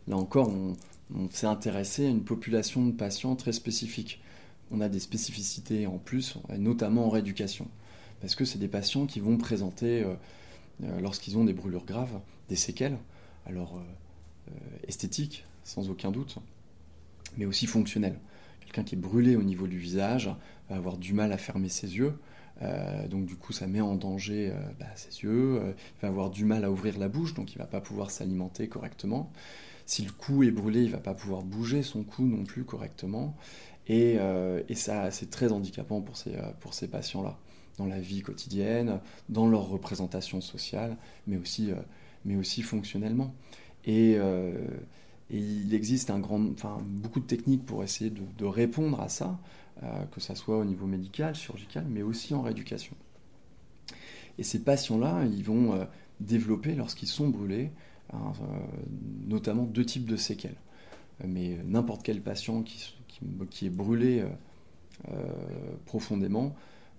Là 0.08 0.16
encore, 0.16 0.50
on, 0.50 0.74
on 1.16 1.27
s'est 1.32 1.48
intéressé 1.48 2.06
à 2.06 2.10
une 2.10 2.24
population 2.24 2.86
de 2.86 2.92
patients 2.92 3.36
très 3.36 3.51
spécifique. 3.51 4.22
On 4.70 4.80
a 4.80 4.89
des 4.89 5.00
spécificités 5.00 5.88
en 5.88 5.98
plus, 5.98 6.38
notamment 6.56 7.08
en 7.08 7.10
rééducation. 7.10 7.68
Parce 8.21 8.36
que 8.36 8.45
c'est 8.45 8.59
des 8.59 8.67
patients 8.67 9.05
qui 9.05 9.19
vont 9.19 9.38
présenter, 9.38 10.03
euh, 10.03 10.15
euh, 10.83 11.00
lorsqu'ils 11.00 11.38
ont 11.38 11.43
des 11.43 11.53
brûlures 11.53 11.86
graves, 11.86 12.19
des 12.50 12.55
séquelles. 12.55 12.97
Alors, 13.45 13.77
euh, 13.77 14.51
esthétiques, 14.88 15.45
sans 15.63 15.89
aucun 15.89 16.12
doute, 16.12 16.38
mais 17.38 17.45
aussi 17.45 17.67
fonctionnelles. 17.67 18.19
Quelqu'un 18.62 18.83
qui 18.83 18.95
est 18.95 19.00
brûlé 19.00 19.36
au 19.36 19.43
niveau 19.43 19.67
du 19.67 19.77
visage 19.77 20.29
va 20.69 20.75
avoir 20.75 20.97
du 20.97 21.13
mal 21.13 21.31
à 21.31 21.38
fermer 21.38 21.69
ses 21.69 21.97
yeux. 21.97 22.17
donc 23.09 23.25
du 23.25 23.36
coup, 23.36 23.53
ça 23.53 23.67
met 23.67 23.81
en 23.81 23.95
danger 23.95 24.53
bah, 24.79 24.88
ses 24.95 25.24
yeux. 25.24 25.62
il 25.62 26.01
va 26.01 26.07
avoir 26.09 26.29
du 26.29 26.43
mal 26.43 26.65
à 26.65 26.71
ouvrir 26.71 26.97
la 26.97 27.07
bouche, 27.07 27.33
donc 27.33 27.53
il 27.53 27.57
ne 27.57 27.63
va 27.63 27.67
pas 27.67 27.79
pouvoir 27.79 28.12
s'alimenter 28.12 28.67
correctement. 28.67 29.31
Si 29.86 30.01
le 30.01 30.12
cou 30.12 30.43
est 30.43 30.51
brûlé, 30.51 30.83
il 30.83 30.91
va 30.91 30.97
pas 30.97 31.13
pouvoir 31.13 31.43
bouger 31.43 31.83
son 31.83 32.03
cou 32.03 32.24
non 32.24 32.43
plus 32.43 32.65
correctement. 32.65 33.38
Et, 33.88 34.17
ça, 34.75 35.12
c'est 35.12 35.29
très 35.29 35.51
handicapant 35.51 36.01
pour 36.01 36.74
ces 36.74 36.88
patients-là, 36.88 37.38
dans 37.77 37.86
la 37.86 38.00
vie 38.00 38.22
quotidienne, 38.22 39.00
dans 39.29 39.48
leur 39.48 39.67
représentation 39.67 40.41
sociale, 40.41 40.98
mais 41.27 41.38
aussi, 41.38 41.72
euh, 41.72 41.75
mais 42.25 42.36
aussi 42.36 42.62
fonctionnellement. 42.62 43.34
Et, 43.86 44.17
il 45.29 45.74
existe 45.74 46.10
un 46.10 46.19
grand, 46.19 46.41
enfin, 46.53 46.77
beaucoup 46.86 47.19
de 47.19 47.25
techniques 47.25 47.65
pour 47.65 47.84
essayer 47.84 48.10
de, 48.10 48.46
répondre 48.46 49.00
à 49.01 49.10
ça, 49.10 49.38
que 50.12 50.22
ce 50.22 50.36
soit 50.36 50.57
au 50.57 50.63
niveau 50.63 50.88
médical, 50.88 51.36
chirurgical, 51.36 51.86
mais 51.89 52.01
aussi 52.01 52.34
en 52.34 52.41
rééducation. 52.41 52.96
Et 54.38 54.43
ces 54.43 54.63
patients-là, 54.63 55.25
ils 55.25 55.43
vont 55.43 55.86
développer, 56.22 56.75
lorsqu'ils 56.75 57.10
sont 57.10 57.27
brûlés, 57.27 57.72
Hein, 58.13 58.31
euh, 58.41 58.46
notamment 59.27 59.63
deux 59.63 59.86
types 59.86 60.05
de 60.05 60.15
séquelles. 60.15 60.55
Mais 61.25 61.57
n'importe 61.65 62.03
quel 62.03 62.22
patient 62.22 62.62
qui, 62.62 62.96
qui, 63.50 63.65
est 63.65 63.69
brûlé 63.69 64.24
euh, 65.10 65.15
profondément 65.86 66.55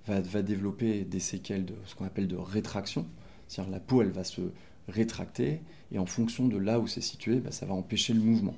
va, 0.09 0.43
développer 0.43 1.05
des 1.05 1.21
séquelles 1.21 1.65
de 1.65 1.75
ce 1.87 1.95
qu'on 1.95 2.05
appelle 2.05 2.29
de 2.29 2.37
rétraction. 2.37 3.07
C'est-à-dire 3.47 3.73
la 3.73 3.81
peau, 3.81 4.03
elle 4.03 4.11
va 4.11 4.25
se 4.25 4.43
rétracter 4.89 5.61
et 5.93 5.99
en 5.99 6.07
fonction 6.07 6.49
de 6.49 6.57
là 6.57 6.81
où 6.81 6.87
c'est 6.87 7.01
situé, 7.01 7.37
bah, 7.41 7.51
ça 7.51 7.67
va 7.67 7.75
empêcher 7.75 8.15
le 8.15 8.21
mouvement. 8.21 8.55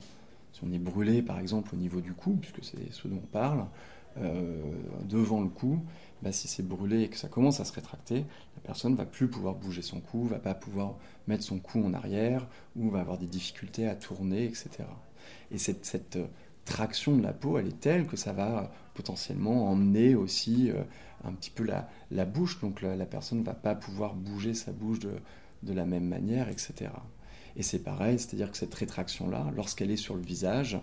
Si 0.52 0.61
on 0.64 0.73
est 0.73 0.78
brûlé 0.78 1.23
par 1.23 1.38
exemple 1.38 1.75
au 1.75 1.78
niveau 1.78 2.00
du 2.00 2.12
cou, 2.12 2.37
puisque 2.40 2.64
c'est 2.64 2.92
ce 2.92 3.09
dont 3.09 3.21
on 3.23 3.26
parle, 3.26 3.66
euh, 4.19 4.61
devant 5.09 5.40
le 5.40 5.49
cou, 5.49 5.80
bah, 6.23 6.33
si 6.33 6.49
c'est 6.49 6.66
brûlé 6.66 7.02
et 7.02 7.09
que 7.09 7.16
ça 7.16 7.28
commence 7.28 7.61
à 7.61 7.64
se 7.64 7.73
rétracter, 7.73 8.25
la 8.57 8.62
personne 8.62 8.95
va 8.95 9.07
plus 9.07 9.28
pouvoir 9.28 9.54
bouger 9.54 9.83
son 9.83 10.00
cou, 10.00 10.25
va 10.25 10.38
pas 10.38 10.54
pouvoir 10.54 10.97
mettre 11.28 11.45
son 11.45 11.59
cou 11.59 11.85
en 11.85 11.95
arrière, 11.95 12.47
ou 12.76 12.90
va 12.90 13.00
avoir 13.00 13.19
des 13.19 13.26
difficultés 13.26 13.88
à 13.88 13.95
tourner, 13.95 14.45
etc. 14.45 14.69
Et 15.52 15.59
cette 15.59 16.16
euh, 16.16 16.26
traction 16.64 17.16
de 17.16 17.22
la 17.22 17.32
peau, 17.32 17.58
elle 17.58 17.68
est 17.68 17.80
telle 17.80 18.06
que 18.06 18.16
ça 18.16 18.32
va 18.32 18.72
potentiellement 18.94 19.70
emmener 19.70 20.14
aussi 20.14 20.70
euh, 20.70 20.82
un 21.24 21.32
petit 21.32 21.50
peu 21.50 21.64
la, 21.64 21.88
la 22.10 22.24
bouche, 22.24 22.60
donc 22.60 22.82
la, 22.82 23.06
personne 23.06 23.40
ne 23.40 23.44
va 23.44 23.54
pas 23.54 23.74
pouvoir 23.74 24.14
bouger 24.14 24.54
sa 24.54 24.72
bouche 24.72 25.00
de, 25.00 25.12
de 25.62 25.72
la 25.72 25.84
même 25.84 26.06
manière, 26.06 26.48
etc. 26.48 26.90
Et 27.56 27.62
c'est 27.62 27.80
pareil, 27.80 28.18
c'est-à-dire 28.18 28.50
que 28.50 28.56
cette 28.56 28.74
rétraction-là, 28.74 29.46
lorsqu'elle 29.54 29.90
est 29.90 29.96
sur 29.96 30.14
le 30.14 30.22
visage, 30.22 30.78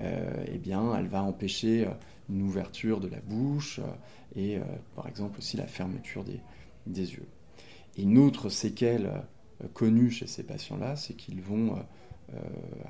euh, 0.00 0.44
eh 0.46 0.58
bien, 0.58 0.94
elle 0.96 1.08
va 1.08 1.22
empêcher 1.22 1.88
une 2.28 2.42
ouverture 2.42 3.00
de 3.00 3.08
la 3.08 3.20
bouche 3.20 3.80
et, 4.34 4.58
par 4.94 5.06
exemple, 5.06 5.38
aussi 5.38 5.56
la 5.56 5.66
fermeture 5.66 6.24
des, 6.24 6.40
des 6.86 7.12
yeux. 7.12 7.28
Et 7.96 8.02
une 8.02 8.18
autre 8.18 8.48
séquelle 8.48 9.10
euh, 9.62 9.68
connue 9.72 10.10
chez 10.10 10.26
ces 10.26 10.42
patients-là, 10.42 10.96
c'est 10.96 11.14
qu'ils 11.14 11.40
vont 11.40 11.76
euh, 11.76 12.38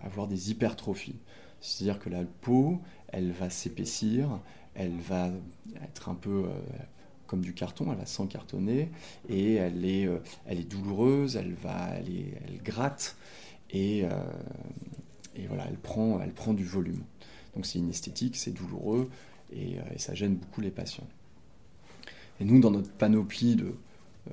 avoir 0.03 0.27
des 0.27 0.51
hypertrophies. 0.51 1.21
C'est-à-dire 1.67 1.99
que 1.99 2.09
la 2.09 2.25
peau, 2.25 2.81
elle 3.09 3.33
va 3.33 3.51
s'épaissir, 3.51 4.41
elle 4.75 4.97
va 4.99 5.31
être 5.83 6.09
un 6.09 6.15
peu 6.15 6.45
euh, 6.45 6.59
comme 7.27 7.41
du 7.41 7.55
carton, 7.55 7.91
elle 7.91 7.99
va 7.99 8.07
s'encartonner 8.07 8.91
et 9.29 9.55
elle 9.55 9.85
est, 9.85 10.09
elle 10.47 10.61
est 10.61 10.71
douloureuse, 10.71 11.37
elle, 11.37 11.55
va, 11.55 11.91
elle, 11.97 12.09
elle 12.47 12.63
gratte 12.63 13.17
et, 13.71 14.05
et, 15.35 15.47
voilà, 15.49 15.67
elle 15.69 15.79
prend, 15.79 16.21
elle 16.21 16.33
prend 16.33 16.55
du 16.55 16.65
volume. 16.65 17.03
Donc 17.57 17.67
c'est 17.67 17.81
une 17.81 17.91
esthétique, 17.91 18.37
c'est 18.37 18.53
douloureux 18.53 19.11
et, 19.53 19.79
et, 19.93 19.99
ça 19.99 20.15
gêne 20.15 20.37
beaucoup 20.37 20.61
les 20.61 20.71
patients. 20.71 21.09
Et 22.39 22.45
nous, 22.45 22.61
dans 22.61 22.71
notre 22.71 22.93
panoplie 22.93 23.57
de, 23.57 23.75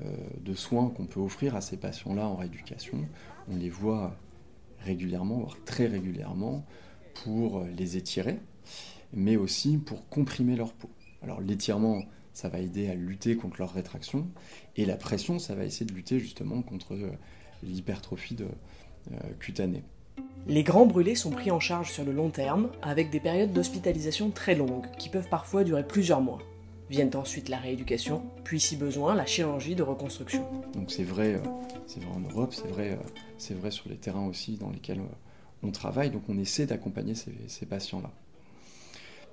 euh, 0.01 0.15
de 0.43 0.55
soins 0.55 0.89
qu'on 0.89 1.05
peut 1.05 1.19
offrir 1.19 1.55
à 1.55 1.61
ces 1.61 1.77
patients-là 1.77 2.27
en 2.27 2.35
rééducation. 2.35 2.97
On 3.47 3.55
les 3.55 3.69
voit 3.69 4.17
régulièrement, 4.79 5.37
voire 5.37 5.57
très 5.65 5.85
régulièrement, 5.85 6.65
pour 7.13 7.63
les 7.77 7.97
étirer, 7.97 8.39
mais 9.13 9.35
aussi 9.35 9.77
pour 9.77 10.07
comprimer 10.09 10.55
leur 10.55 10.73
peau. 10.73 10.89
Alors 11.21 11.41
l'étirement, 11.41 12.03
ça 12.33 12.49
va 12.49 12.59
aider 12.59 12.89
à 12.89 12.95
lutter 12.95 13.35
contre 13.35 13.57
leur 13.59 13.73
rétraction, 13.73 14.27
et 14.75 14.85
la 14.85 14.95
pression, 14.95 15.39
ça 15.39 15.55
va 15.55 15.65
essayer 15.65 15.85
de 15.85 15.93
lutter 15.93 16.19
justement 16.19 16.61
contre 16.61 16.93
euh, 16.93 17.11
l'hypertrophie 17.63 18.37
euh, 18.41 19.15
cutanée. 19.39 19.83
Les 20.47 20.63
grands 20.63 20.85
brûlés 20.85 21.15
sont 21.15 21.29
pris 21.29 21.51
en 21.51 21.59
charge 21.59 21.91
sur 21.91 22.03
le 22.03 22.11
long 22.11 22.29
terme, 22.29 22.69
avec 22.81 23.09
des 23.09 23.19
périodes 23.19 23.53
d'hospitalisation 23.53 24.29
très 24.29 24.55
longues, 24.55 24.87
qui 24.97 25.09
peuvent 25.09 25.29
parfois 25.29 25.63
durer 25.63 25.87
plusieurs 25.87 26.21
mois. 26.21 26.39
Viennent 26.89 27.15
ensuite 27.15 27.47
la 27.47 27.57
rééducation, 27.57 28.23
puis 28.43 28.59
si 28.59 28.75
besoin 28.75 29.15
la 29.15 29.25
chirurgie 29.25 29.75
de 29.75 29.83
reconstruction. 29.83 30.45
Donc 30.73 30.91
c'est 30.91 31.03
vrai, 31.03 31.35
euh, 31.35 31.39
c'est 31.87 32.03
vrai 32.03 32.11
en 32.13 32.19
Europe, 32.19 32.53
c'est 32.53 32.67
vrai, 32.67 32.99
euh, 32.99 33.69
sur 33.69 33.89
les 33.89 33.95
terrains 33.95 34.27
aussi 34.27 34.57
dans 34.57 34.69
lesquels 34.69 35.01
on 35.63 35.71
travaille. 35.71 36.11
Donc 36.11 36.23
on 36.29 36.37
essaie 36.37 36.65
d'accompagner 36.65 37.15
ces, 37.15 37.65
patients-là. 37.65 38.11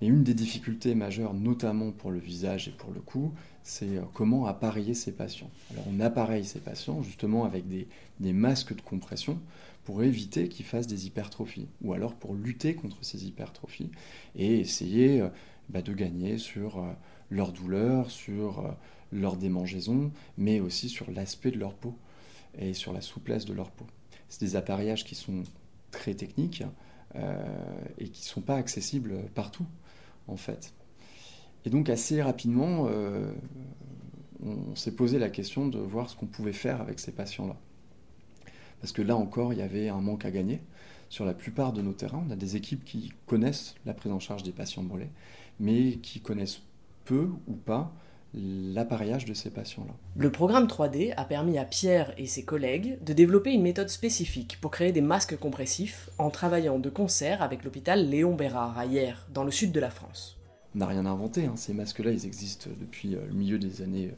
Et 0.03 0.07
une 0.07 0.25
des 0.25 0.35
difficultés 0.35 0.95
majeures, 0.95 1.35
notamment 1.35 1.91
pour 1.91 2.11
le 2.11 2.19
visage 2.19 2.69
et 2.69 2.71
pour 2.71 2.91
le 2.93 3.01
cou, 3.01 3.35
c'est 3.63 3.99
euh, 3.99 4.03
comment 4.15 4.47
appareiller 4.47 4.95
ces 4.95 5.13
patients. 5.13 5.51
Alors 5.71 5.85
on 5.93 6.01
appareille 6.01 6.45
ces 6.45 6.61
patients 6.61 7.03
justement 7.03 7.45
avec 7.45 7.65
des, 7.69 7.87
masques 8.33 8.75
de 8.75 8.81
compression 8.81 9.39
pour 9.85 10.03
éviter 10.03 10.49
qu'ils 10.49 10.65
fassent 10.65 10.87
des 10.87 11.07
hypertrophies, 11.07 11.67
ou 11.83 11.93
alors 11.93 12.15
pour 12.15 12.35
lutter 12.35 12.75
contre 12.75 12.97
ces 13.03 13.27
hypertrophies 13.27 13.91
et 14.37 14.61
essayer 14.61 15.21
euh, 15.21 15.29
bah, 15.69 15.83
de 15.83 15.93
gagner 15.93 16.39
sur 16.39 16.79
euh, 16.79 16.93
leur 17.31 17.53
douleur, 17.53 18.11
sur 18.11 18.75
leur 19.13 19.37
démangeaison, 19.37 20.13
mais 20.39 20.61
aussi 20.61 20.89
sur 20.89 21.11
l'aspect 21.11 21.51
de 21.51 21.59
leur 21.59 21.75
peau 21.75 21.95
et 22.59 22.75
sur 22.75 22.93
la 22.93 23.01
souplesse 23.01 23.45
de 23.45 23.53
leur 23.53 23.71
peau. 23.71 23.87
C'est 24.29 24.41
des 24.41 24.57
appareillages 24.57 25.05
qui 25.05 25.15
sont 25.15 25.43
très 25.91 26.15
techniques 26.15 26.63
et 27.99 28.09
qui 28.09 28.23
ne 28.23 28.27
sont 28.27 28.41
pas 28.41 28.55
accessibles 28.57 29.15
partout 29.35 29.67
en 30.29 30.37
fait. 30.37 30.73
Et 31.65 31.71
donc 31.71 31.89
assez 31.89 32.23
rapidement, 32.23 32.87
euh, 32.89 33.33
on, 34.43 34.75
s'est 34.75 34.95
posé 34.95 35.19
la 35.19 35.29
question 35.29 35.69
de 35.69 35.79
voir 35.79 36.09
ce 36.09 36.17
qu'on 36.17 36.27
pouvait 36.27 36.53
faire 36.53 36.81
avec 36.81 36.99
ces 36.99 37.13
patients-là. 37.13 37.57
Parce 38.81 38.93
que 38.93 39.03
là 39.03 39.17
encore, 39.17 39.53
il 39.53 39.59
y 39.59 39.63
avait 39.63 39.89
un 39.89 40.01
manque 40.01 40.25
à 40.25 40.31
gagner. 40.31 40.63
Sur 41.11 41.25
la 41.25 41.35
plupart 41.35 41.73
de 41.73 41.83
nos 41.83 41.93
terrains, 41.93 42.25
on 42.27 42.31
a 42.31 42.37
des 42.37 42.57
équipes 42.57 42.85
qui 42.85 43.13
connaissent 43.27 43.75
la 43.85 43.93
prise 43.93 44.13
en 44.13 44.21
charge 44.21 44.43
des 44.43 44.53
patients 44.53 44.85
brûlés, 44.85 45.11
mais 45.59 45.97
qui 45.97 46.21
connaissent 46.21 46.63
peu 47.05 47.29
ou 47.47 47.55
pas 47.55 47.93
l'appareillage 48.35 49.25
de 49.25 49.35
ces 49.35 49.51
patients-là. 49.51 49.93
Le 50.17 50.31
programme 50.31 50.67
3D 50.67 51.13
a 51.17 51.25
permis 51.25 51.59
à 51.59 51.65
Pierre 51.65 52.15
et 52.17 52.27
ses 52.27 52.45
collègues 52.45 52.99
de 53.03 53.13
développer 53.13 53.53
une 53.53 53.63
méthode 53.63 53.89
spécifique 53.89 54.59
pour 54.61 54.71
créer 54.71 54.93
des 54.93 55.01
masques 55.01 55.37
compressifs 55.37 56.11
en 56.19 56.31
travaillant 56.31 56.79
de 56.79 56.91
concert 56.91 57.43
avec 57.43 57.65
l'hôpital 57.65 58.09
Léon 58.09 58.35
Bérard 58.35 58.79
à 58.79 58.87
Hier, 58.87 59.27
dans 59.33 59.45
le 59.45 59.51
sud 59.51 59.73
de 59.73 59.81
la 59.81 59.91
France. 59.91 60.39
On 60.75 60.79
n'a 60.79 60.87
rien 60.87 61.07
inventé, 61.07 61.47
hein. 61.47 61.55
ces 61.57 61.75
masques-là, 61.75 62.13
ils 62.13 62.27
existent 62.27 62.71
depuis 62.81 63.17
euh, 63.17 63.21
le 63.27 63.35
milieu 63.35 63.59
des 63.59 63.83
années, 63.83 64.13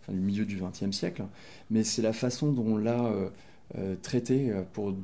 enfin, 0.00 0.12
le 0.12 0.20
milieu 0.20 0.46
du 0.46 0.58
XXe 0.58 0.96
siècle, 0.96 1.24
mais 1.68 1.84
c'est 1.84 2.02
la 2.02 2.14
façon 2.14 2.52
dont 2.52 2.64
on 2.64 2.76
l'a 2.78 3.04
euh, 3.04 3.28
euh, 3.76 3.96
traité 4.00 4.50
pour 4.72 4.94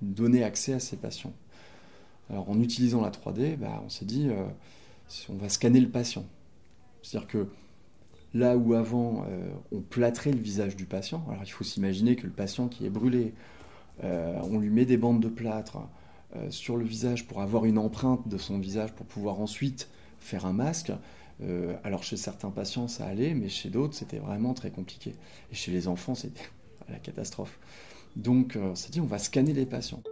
donner 0.00 0.42
accès 0.42 0.72
à 0.72 0.80
ces 0.80 0.96
patients. 0.96 1.34
Alors 2.30 2.48
en 2.48 2.60
utilisant 2.60 3.02
la 3.02 3.10
3D, 3.10 3.56
bah, 3.56 3.82
on 3.84 3.90
s'est 3.90 4.06
dit, 4.06 4.30
on 5.28 5.34
va 5.34 5.48
scanner 5.48 5.80
le 5.80 5.88
patient. 5.88 6.24
C'est-à-dire 7.02 7.28
que 7.28 7.48
Là 8.34 8.56
où 8.56 8.74
avant, 8.74 9.24
euh, 9.28 9.48
on 9.72 9.80
plâtrait 9.80 10.32
le 10.32 10.38
visage 10.38 10.76
du 10.76 10.84
patient, 10.84 11.24
alors 11.30 11.44
il 11.44 11.50
faut 11.50 11.64
s'imaginer 11.64 12.14
que 12.14 12.26
le 12.26 12.32
patient 12.32 12.68
qui 12.68 12.84
est 12.84 12.90
brûlé, 12.90 13.32
euh, 14.04 14.38
on 14.42 14.58
lui 14.58 14.68
met 14.68 14.84
des 14.84 14.98
bandes 14.98 15.20
de 15.20 15.28
plâtre 15.28 15.78
euh, 16.36 16.50
sur 16.50 16.76
le 16.76 16.84
visage 16.84 17.26
pour 17.26 17.40
avoir 17.40 17.64
une 17.64 17.78
empreinte 17.78 18.28
de 18.28 18.36
son 18.36 18.58
visage 18.58 18.92
pour 18.92 19.06
pouvoir 19.06 19.40
ensuite 19.40 19.88
faire 20.20 20.44
un 20.44 20.52
masque. 20.52 20.92
alors 21.84 22.02
chez 22.02 22.16
certains 22.16 22.50
patients 22.50 22.88
ça 22.88 23.06
allait, 23.06 23.32
mais 23.32 23.48
chez 23.48 23.70
d'autres 23.70 23.94
c'était 23.94 24.18
vraiment 24.18 24.52
très 24.54 24.70
compliqué. 24.70 25.14
Et 25.50 25.54
chez 25.54 25.72
les 25.72 25.88
enfants 25.88 26.14
c'était 26.14 26.50
la 26.88 26.98
catastrophe. 26.98 27.58
Donc 28.16 28.58
on 28.60 28.74
s'est 28.74 28.90
dit 28.90 29.00
on 29.00 29.06
va 29.06 29.18
scanner 29.18 29.54
les 29.54 29.64
patients. 29.64 30.02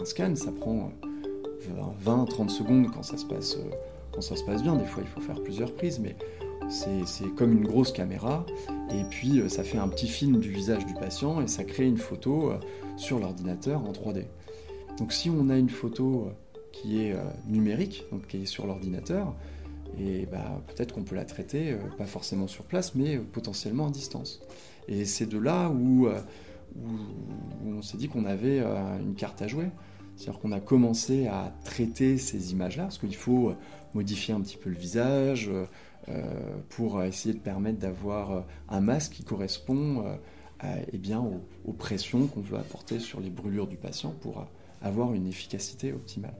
Un 0.00 0.04
scan 0.04 0.34
ça 0.34 0.50
prend 0.50 0.90
20-30 2.04 2.48
secondes 2.48 2.90
quand 2.92 3.02
ça, 3.02 3.16
se 3.16 3.24
passe, 3.24 3.56
euh, 3.56 3.70
quand 4.12 4.20
ça 4.20 4.36
se 4.36 4.44
passe 4.44 4.62
bien. 4.62 4.76
Des 4.76 4.84
fois, 4.84 5.02
il 5.02 5.08
faut 5.08 5.20
faire 5.20 5.40
plusieurs 5.42 5.72
prises, 5.74 6.00
mais 6.00 6.16
c'est 6.68 7.34
comme 7.34 7.52
une 7.52 7.66
grosse 7.66 7.92
caméra. 7.92 8.46
Et 8.90 9.04
puis, 9.10 9.40
euh, 9.40 9.48
ça 9.48 9.64
fait 9.64 9.78
un 9.78 9.88
petit 9.88 10.08
film 10.08 10.38
du 10.38 10.50
visage 10.50 10.86
du 10.86 10.94
patient 10.94 11.40
et 11.40 11.48
ça 11.48 11.64
crée 11.64 11.86
une 11.86 11.98
photo 11.98 12.50
euh, 12.50 12.58
sur 12.96 13.18
l'ordinateur 13.18 13.82
en 13.84 13.92
3D. 13.92 14.24
Donc, 14.98 15.12
si 15.12 15.30
on 15.30 15.48
a 15.48 15.56
une 15.56 15.70
photo 15.70 16.28
qui 16.70 17.02
est 17.02 17.14
numérique, 17.46 18.04
donc 18.12 18.26
qui 18.26 18.42
est 18.42 18.46
sur 18.46 18.66
l'ordinateur, 18.66 19.34
et 19.98 20.26
bah, 20.30 20.60
peut-être 20.68 20.94
qu'on 20.94 21.02
peut 21.02 21.14
la 21.14 21.24
traiter, 21.24 21.76
pas 21.98 22.06
forcément 22.06 22.46
sur 22.46 22.64
place, 22.64 22.94
mais 22.94 23.18
potentiellement 23.18 23.88
à 23.88 23.90
distance. 23.90 24.40
Et 24.88 25.04
c'est 25.04 25.26
de 25.26 25.38
là 25.38 25.70
où 25.70 26.08
on 27.66 27.82
s'est 27.82 27.96
dit 27.96 28.08
qu'on 28.08 28.26
avait 28.26 28.60
une 28.60 29.14
carte 29.14 29.40
à 29.42 29.48
jouer. 29.48 29.68
C'est-à-dire 30.16 30.40
qu'on 30.40 30.52
a 30.52 30.60
commencé 30.60 31.26
à 31.26 31.54
traiter 31.64 32.18
ces 32.18 32.52
images-là, 32.52 32.84
parce 32.84 32.98
qu'il 32.98 33.14
faut 33.14 33.50
euh, 33.50 33.56
modifier 33.94 34.34
un 34.34 34.40
petit 34.40 34.56
peu 34.56 34.70
le 34.70 34.76
visage 34.76 35.50
euh, 36.08 36.56
pour 36.68 37.02
essayer 37.02 37.34
de 37.34 37.40
permettre 37.40 37.78
d'avoir 37.78 38.30
euh, 38.32 38.40
un 38.68 38.80
masque 38.80 39.12
qui 39.12 39.24
correspond 39.24 40.04
eh 40.92 40.98
bien, 40.98 41.20
aux, 41.64 41.72
pressions 41.72 42.28
qu'on 42.28 42.40
veut 42.40 42.56
apporter 42.56 43.00
sur 43.00 43.20
les 43.20 43.30
brûlures 43.30 43.66
du 43.66 43.76
patient 43.76 44.14
pour 44.20 44.46
avoir 44.80 45.12
une 45.12 45.26
efficacité 45.26 45.92
optimale. 45.92 46.36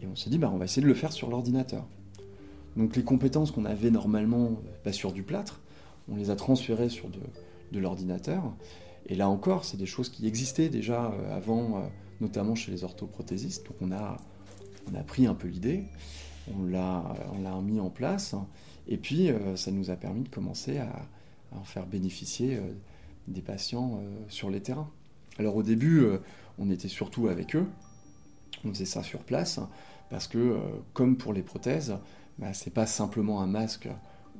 Et 0.00 0.06
on 0.06 0.16
s'est 0.16 0.30
dit, 0.30 0.38
bah, 0.38 0.50
on 0.50 0.56
va 0.56 0.64
essayer 0.64 0.80
de 0.80 0.86
le 0.86 0.94
faire 0.94 1.12
sur 1.12 1.28
l'ordinateur. 1.28 1.84
Donc 2.78 2.96
les 2.96 3.04
compétences 3.04 3.50
qu'on 3.50 3.66
avait 3.66 3.90
normalement 3.90 4.52
bah, 4.86 4.92
sur 4.92 5.12
du 5.12 5.22
plâtre, 5.22 5.60
on 6.08 6.16
les 6.16 6.30
a 6.30 6.36
transférées 6.36 6.88
sur 6.88 7.10
de 7.10 7.78
l'ordinateur. 7.78 8.42
Et 9.04 9.14
là 9.16 9.28
encore, 9.28 9.66
c'est 9.66 9.76
des 9.76 9.86
choses 9.86 10.08
qui 10.08 10.26
existaient 10.26 10.70
déjà 10.70 11.12
avant 11.30 11.90
notamment 12.20 12.54
chez 12.54 12.70
les 12.70 12.84
orthoprothésistes. 12.84 13.66
Donc 13.66 13.76
on 13.80 13.92
a, 13.92 14.16
on 14.90 14.94
a 14.94 15.02
pris 15.02 15.26
un 15.26 15.34
peu 15.34 15.48
l'idée, 15.48 15.84
on 16.54 16.64
l'a, 16.64 17.04
on 17.32 17.42
l'a 17.42 17.60
mis 17.60 17.80
en 17.80 17.90
place, 17.90 18.34
et 18.88 18.96
puis 18.96 19.30
euh, 19.30 19.56
ça 19.56 19.70
nous 19.70 19.90
a 19.90 19.96
permis 19.96 20.22
de 20.22 20.28
commencer 20.28 20.78
à, 20.78 20.90
en 21.52 21.64
faire 21.64 21.86
bénéficier 21.86 22.56
euh, 22.56 22.60
des 23.28 23.42
patients 23.42 24.00
euh, 24.00 24.16
sur 24.28 24.50
les 24.50 24.60
terrains. 24.60 24.90
Alors 25.38 25.56
au 25.56 25.62
début, 25.62 26.06
on 26.58 26.70
était 26.70 26.88
surtout 26.88 27.28
avec 27.28 27.54
eux, 27.54 27.66
on 28.64 28.70
faisait 28.70 28.86
ça 28.86 29.02
sur 29.02 29.20
place, 29.20 29.60
parce 30.08 30.26
que 30.28 30.58
comme 30.94 31.18
pour 31.18 31.34
les 31.34 31.42
prothèses, 31.42 31.94
bah, 32.38 32.54
c'est 32.54 32.72
pas 32.72 32.86
simplement 32.86 33.42
un 33.42 33.46
masque 33.46 33.86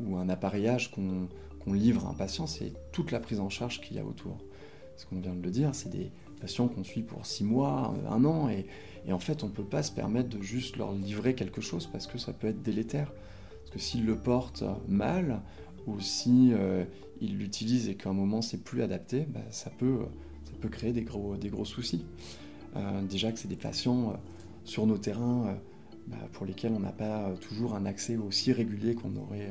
ou 0.00 0.16
un 0.16 0.30
appareillage 0.30 0.90
qu'on, 0.90 1.28
qu'on 1.62 1.74
livre 1.74 2.06
à 2.06 2.10
un 2.12 2.14
patient, 2.14 2.46
c'est 2.46 2.72
toute 2.92 3.10
la 3.10 3.20
prise 3.20 3.40
en 3.40 3.50
charge 3.50 3.82
qu'il 3.82 3.98
y 3.98 4.00
a 4.00 4.06
autour. 4.06 4.38
Ce 4.96 5.04
qu'on 5.04 5.20
vient 5.20 5.34
de 5.34 5.42
le 5.42 5.50
dire, 5.50 5.74
c'est 5.74 5.90
des 5.90 6.10
patients 6.40 6.68
qu'on 6.68 6.84
suit 6.84 7.02
pour 7.02 7.26
six 7.26 7.44
mois, 7.44 7.94
euh, 7.96 8.10
un 8.10 8.24
an, 8.24 8.48
et, 8.48 8.66
en 9.12 9.18
fait 9.18 9.44
on 9.44 9.46
ne 9.46 9.52
peut 9.52 9.64
pas 9.64 9.84
se 9.84 9.92
permettre 9.92 10.28
de 10.28 10.42
juste 10.42 10.76
leur 10.76 10.92
livrer 10.92 11.34
quelque 11.34 11.60
chose 11.60 11.86
parce 11.86 12.08
que 12.08 12.18
ça 12.18 12.32
peut 12.32 12.48
être 12.48 12.62
délétère. 12.62 13.12
Parce 13.60 13.70
que 13.70 13.78
s'ils 13.78 14.04
le 14.04 14.16
portent 14.16 14.64
mal, 14.88 15.42
ou 15.86 16.00
si 16.00 16.50
euh, 16.52 16.84
l'utilisent 17.20 17.88
et 17.88 17.94
qu'à 17.94 18.10
un 18.10 18.14
moment 18.14 18.42
c'est 18.42 18.62
plus 18.62 18.82
adapté, 18.82 19.26
bah, 19.28 19.40
ça, 19.50 19.70
peut, 19.70 20.00
ça 20.44 20.52
peut 20.60 20.68
créer 20.68 20.92
des 20.92 21.02
gros, 21.02 21.36
des 21.36 21.48
gros 21.48 21.64
soucis. 21.64 22.04
Euh, 22.74 23.02
déjà 23.02 23.30
que 23.30 23.38
c'est 23.38 23.48
des 23.48 23.56
patients 23.56 24.14
sur 24.64 24.86
nos 24.86 24.98
terrains 24.98 25.56
bah, 26.08 26.16
pour 26.32 26.44
lesquels 26.44 26.72
on 26.72 26.80
n'a 26.80 26.92
pas 26.92 27.32
toujours 27.40 27.76
un 27.76 27.86
accès 27.86 28.16
aussi 28.16 28.52
régulier 28.52 28.94
qu'on 28.94 29.14
aurait 29.16 29.50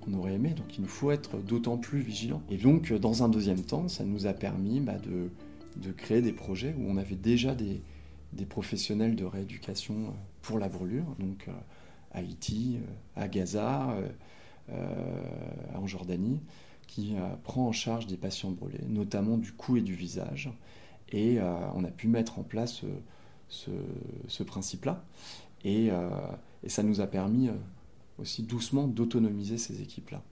qu'on 0.00 0.14
aurait 0.14 0.34
aimé. 0.34 0.50
Donc 0.50 0.76
il 0.76 0.82
nous 0.82 0.88
faut 0.88 1.10
être 1.10 1.38
d'autant 1.38 1.76
plus 1.76 2.00
vigilant. 2.00 2.42
Et 2.50 2.56
donc 2.56 2.92
dans 2.92 3.22
un 3.22 3.28
deuxième 3.28 3.62
temps, 3.62 3.88
ça 3.88 4.04
nous 4.04 4.26
a 4.26 4.32
permis 4.32 4.80
bah, 4.80 4.98
de 4.98 5.30
de 5.76 5.92
créer 5.92 6.22
des 6.22 6.32
projets 6.32 6.74
où 6.78 6.84
on 6.88 6.96
avait 6.96 7.16
déjà 7.16 7.54
des, 7.54 7.82
professionnels 8.48 9.14
de 9.14 9.24
rééducation 9.24 9.94
euh, 9.94 10.10
pour 10.42 10.58
la 10.58 10.68
brûlure, 10.68 11.14
donc 11.18 11.46
euh, 11.48 11.52
à 12.12 12.18
Haïti, 12.18 12.78
euh, 12.78 13.22
à 13.22 13.28
Gaza, 13.28 13.96
en 15.74 15.86
Jordanie, 15.86 16.40
qui 16.86 17.14
prend 17.42 17.66
en 17.66 17.72
charge 17.72 18.06
des 18.06 18.16
patients 18.16 18.52
brûlés, 18.52 18.84
notamment 18.88 19.36
du 19.36 19.52
cou 19.52 19.76
et 19.76 19.82
du 19.82 19.94
visage. 19.94 20.50
Et 21.10 21.38
on 21.74 21.84
a 21.84 21.90
pu 21.90 22.06
mettre 22.06 22.38
en 22.38 22.42
place 22.42 22.82
ce, 23.48 24.42
principe-là. 24.44 25.04
Et, 25.64 25.90
ça 26.68 26.82
nous 26.84 27.00
a 27.00 27.06
permis 27.06 27.50
aussi 28.18 28.44
doucement 28.44 28.86
d'autonomiser 28.86 29.58
ces 29.58 29.82
équipes-là. 29.82 30.22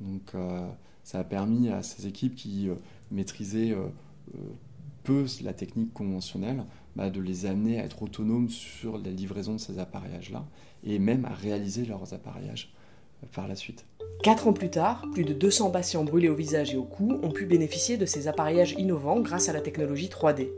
Donc 0.00 0.32
ça 1.04 1.20
a 1.20 1.24
permis 1.24 1.68
à 1.68 1.82
ces 1.82 2.06
équipes 2.06 2.34
qui 2.34 2.68
maîtrisaient 3.10 3.76
peu 5.02 5.24
la 5.42 5.52
technique 5.52 5.92
conventionnelle, 5.92 6.64
bah, 6.96 7.10
de 7.10 7.20
les 7.20 7.46
amener 7.46 7.80
à 7.80 7.84
être 7.84 8.02
autonomes 8.02 8.48
sur 8.48 8.98
la 8.98 9.10
livraison 9.10 9.54
de 9.54 9.58
ces 9.58 9.78
appareillages-là 9.78 10.44
et 10.84 10.98
même 10.98 11.24
à 11.24 11.34
réaliser 11.34 11.84
leurs 11.84 12.12
appareillages 12.14 12.72
euh, 13.22 13.26
par 13.32 13.48
la 13.48 13.54
suite. 13.54 13.86
Quatre 14.22 14.48
ans 14.48 14.52
plus 14.52 14.70
tard, 14.70 15.06
plus 15.12 15.24
de 15.24 15.32
200 15.32 15.70
patients 15.70 16.04
brûlés 16.04 16.28
au 16.28 16.34
visage 16.34 16.74
et 16.74 16.76
au 16.76 16.82
cou 16.82 17.18
ont 17.22 17.30
pu 17.30 17.46
bénéficier 17.46 17.96
de 17.96 18.06
ces 18.06 18.28
appareillages 18.28 18.74
innovants 18.76 19.20
grâce 19.20 19.48
à 19.48 19.52
la 19.52 19.60
technologie 19.60 20.08
3D. 20.08 20.48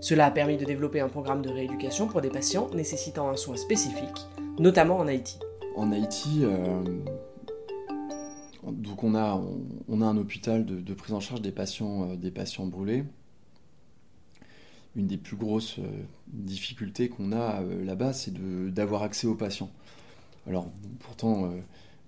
Cela 0.00 0.26
a 0.26 0.30
permis 0.30 0.56
de 0.56 0.64
développer 0.64 1.00
un 1.00 1.08
programme 1.08 1.42
de 1.42 1.50
rééducation 1.50 2.06
pour 2.06 2.22
des 2.22 2.30
patients 2.30 2.70
nécessitant 2.72 3.28
un 3.28 3.36
soin 3.36 3.56
spécifique, 3.56 4.26
notamment 4.58 4.96
en 4.96 5.08
Haïti. 5.08 5.38
En 5.76 5.92
Haïti, 5.92 6.40
euh, 6.42 6.82
donc 8.66 9.04
on 9.04 9.14
a, 9.14 9.40
un 9.88 10.16
hôpital 10.16 10.64
de, 10.64 10.94
prise 10.94 11.14
en 11.14 11.20
charge 11.20 11.40
des 11.40 11.52
patients, 11.52 12.10
euh, 12.10 12.16
des 12.16 12.30
patients 12.30 12.66
brûlés 12.66 13.04
une 14.96 15.06
des 15.06 15.18
plus 15.18 15.36
grosses 15.36 15.78
euh, 15.78 16.02
difficultés 16.26 17.08
qu'on 17.08 17.30
a 17.30 17.62
euh, 17.62 17.84
là-bas, 17.84 18.12
c'est 18.12 18.34
d'avoir 18.74 19.04
accès 19.04 19.28
aux 19.28 19.36
patients. 19.36 19.70
Alors, 20.48 20.68
pourtant, 20.98 21.52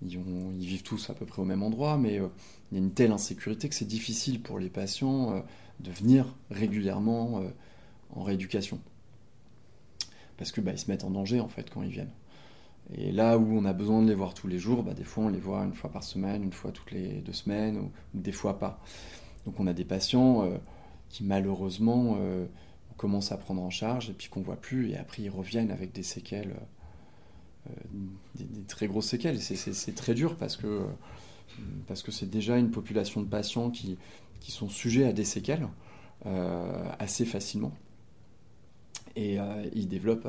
ils, 0.03 0.19
vivent 0.19 0.83
tous 0.83 1.09
à 1.11 1.15
peu 1.15 1.25
près 1.25 1.41
au 1.41 1.45
même 1.45 1.63
endroit, 1.63 1.97
mais 1.97 2.15
il 2.15 2.73
y 2.73 2.77
a 2.77 2.79
une 2.79 2.91
telle 2.91 3.13
insécurité 3.13 3.69
que 3.69 3.75
c'est 3.75 3.87
difficile 3.87 4.43
pour 4.43 4.59
les 4.59 4.69
patients 4.69 5.45
de 5.81 5.91
venir 5.93 6.35
régulièrement 6.51 7.43
en 8.17 8.23
rééducation. 8.23 8.81
Parce 10.39 10.51
que 10.51 10.61
bah, 10.61 10.77
se 10.77 10.91
mettent 10.91 11.05
en 11.05 11.11
danger 11.11 11.41
en 11.41 11.49
fait 11.49 11.71
quand 11.71 11.83
ils 11.83 11.93
viennent. 11.93 12.11
Et 12.97 13.13
là 13.13 13.39
où 13.39 13.57
on 13.57 13.65
a 13.65 13.73
besoin 13.73 14.03
de 14.03 14.09
les 14.09 14.15
voir 14.15 14.35
tous 14.35 14.49
les 14.49 14.59
jours, 14.59 14.83
bah, 14.83 14.95
des 14.95 15.05
fois 15.05 15.25
on 15.25 15.29
les 15.29 15.39
voit 15.39 15.61
une 15.63 15.73
fois 15.73 15.91
par 15.91 16.03
semaine, 16.03 16.43
une 16.43 16.53
fois 16.53 16.73
toutes 16.73 16.91
les 16.91 17.21
deux 17.21 17.33
semaines, 17.33 17.79
ou, 17.79 17.91
des 18.15 18.33
fois 18.33 18.59
pas. 18.59 18.81
Donc 19.47 19.59
on 19.61 19.67
a 19.67 19.73
des 19.73 19.85
patients 19.85 20.45
euh, 20.45 20.59
qui 21.09 21.25
malheureusement 21.25 22.17
euh, 22.19 22.47
on 22.91 22.95
commence 22.95 23.33
à 23.33 23.37
prendre 23.37 23.63
en 23.63 23.71
charge 23.71 24.11
et 24.11 24.13
puis 24.13 24.29
qu'on 24.29 24.43
voit 24.43 24.61
plus, 24.61 24.91
et 24.91 24.97
après 24.97 25.23
ils 25.23 25.31
reviennent 25.31 25.71
avec 25.71 25.93
des 25.93 26.03
séquelles, 26.03 26.55
euh, 27.69 27.73
des, 28.35 28.45
des, 28.45 28.63
très 28.63 28.87
grosses 28.87 29.07
séquelles. 29.07 29.41
C'est 29.41 29.95
très 29.95 30.15
dur 30.15 30.37
parce 30.37 30.57
que 30.57 30.83
parce 31.87 32.03
que 32.03 32.11
c'est 32.11 32.31
déjà 32.31 32.57
une 32.59 32.71
population 32.71 33.21
de 33.21 33.27
patients 33.27 33.71
qui, 33.71 33.99
qui 34.41 34.51
sont 34.51 34.69
sujets 34.69 35.05
à 35.05 35.13
des 35.13 35.25
séquelles 35.25 35.69
assez 36.99 37.25
facilement. 37.25 37.73
Et 39.17 39.39
ils 39.75 39.89
développent 39.89 40.29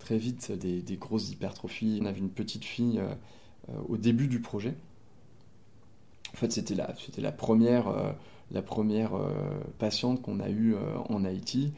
très 0.00 0.18
vite 0.18 0.50
des, 0.50 0.96
grosses 0.96 1.30
hypertrophies. 1.30 2.00
On 2.02 2.06
avait 2.06 2.18
une 2.18 2.30
petite 2.30 2.64
fille 2.64 2.98
euh, 2.98 3.14
euh, 3.68 3.80
au 3.88 3.96
début 3.96 4.26
du 4.26 4.40
projet. 4.40 4.74
En 6.34 6.36
fait, 6.36 6.50
c'était 6.50 6.74
la, 6.74 7.32
première, 7.32 7.88
euh, 7.88 8.12
patiente 9.78 10.22
qu'on 10.22 10.40
a 10.40 10.48
eue 10.48 10.74
en 11.08 11.24
Haïti, 11.24 11.72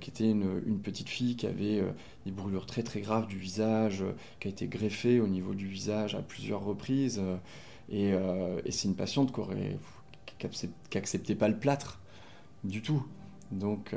qui 0.00 0.10
était 0.10 0.30
une, 0.30 0.80
petite 0.82 1.08
fille 1.08 1.36
qui 1.36 1.46
avait 1.46 1.82
des 2.24 2.32
brûlures 2.32 2.66
très 2.66 2.82
très 2.82 3.00
graves 3.00 3.26
du 3.26 3.38
visage, 3.38 4.04
qui 4.40 4.48
a 4.48 4.50
été 4.50 4.66
greffée 4.66 5.20
au 5.20 5.26
niveau 5.26 5.54
du 5.54 5.66
visage 5.66 6.14
à 6.14 6.22
plusieurs 6.22 6.62
reprises. 6.62 7.22
Et 7.90 8.12
c'est 8.70 8.88
une 8.88 8.96
patiente 8.96 9.32
qui 9.32 10.46
n'acceptait 10.94 11.34
pas 11.34 11.48
le 11.48 11.58
plâtre 11.58 12.00
du 12.64 12.82
tout. 12.82 13.02
Donc 13.50 13.94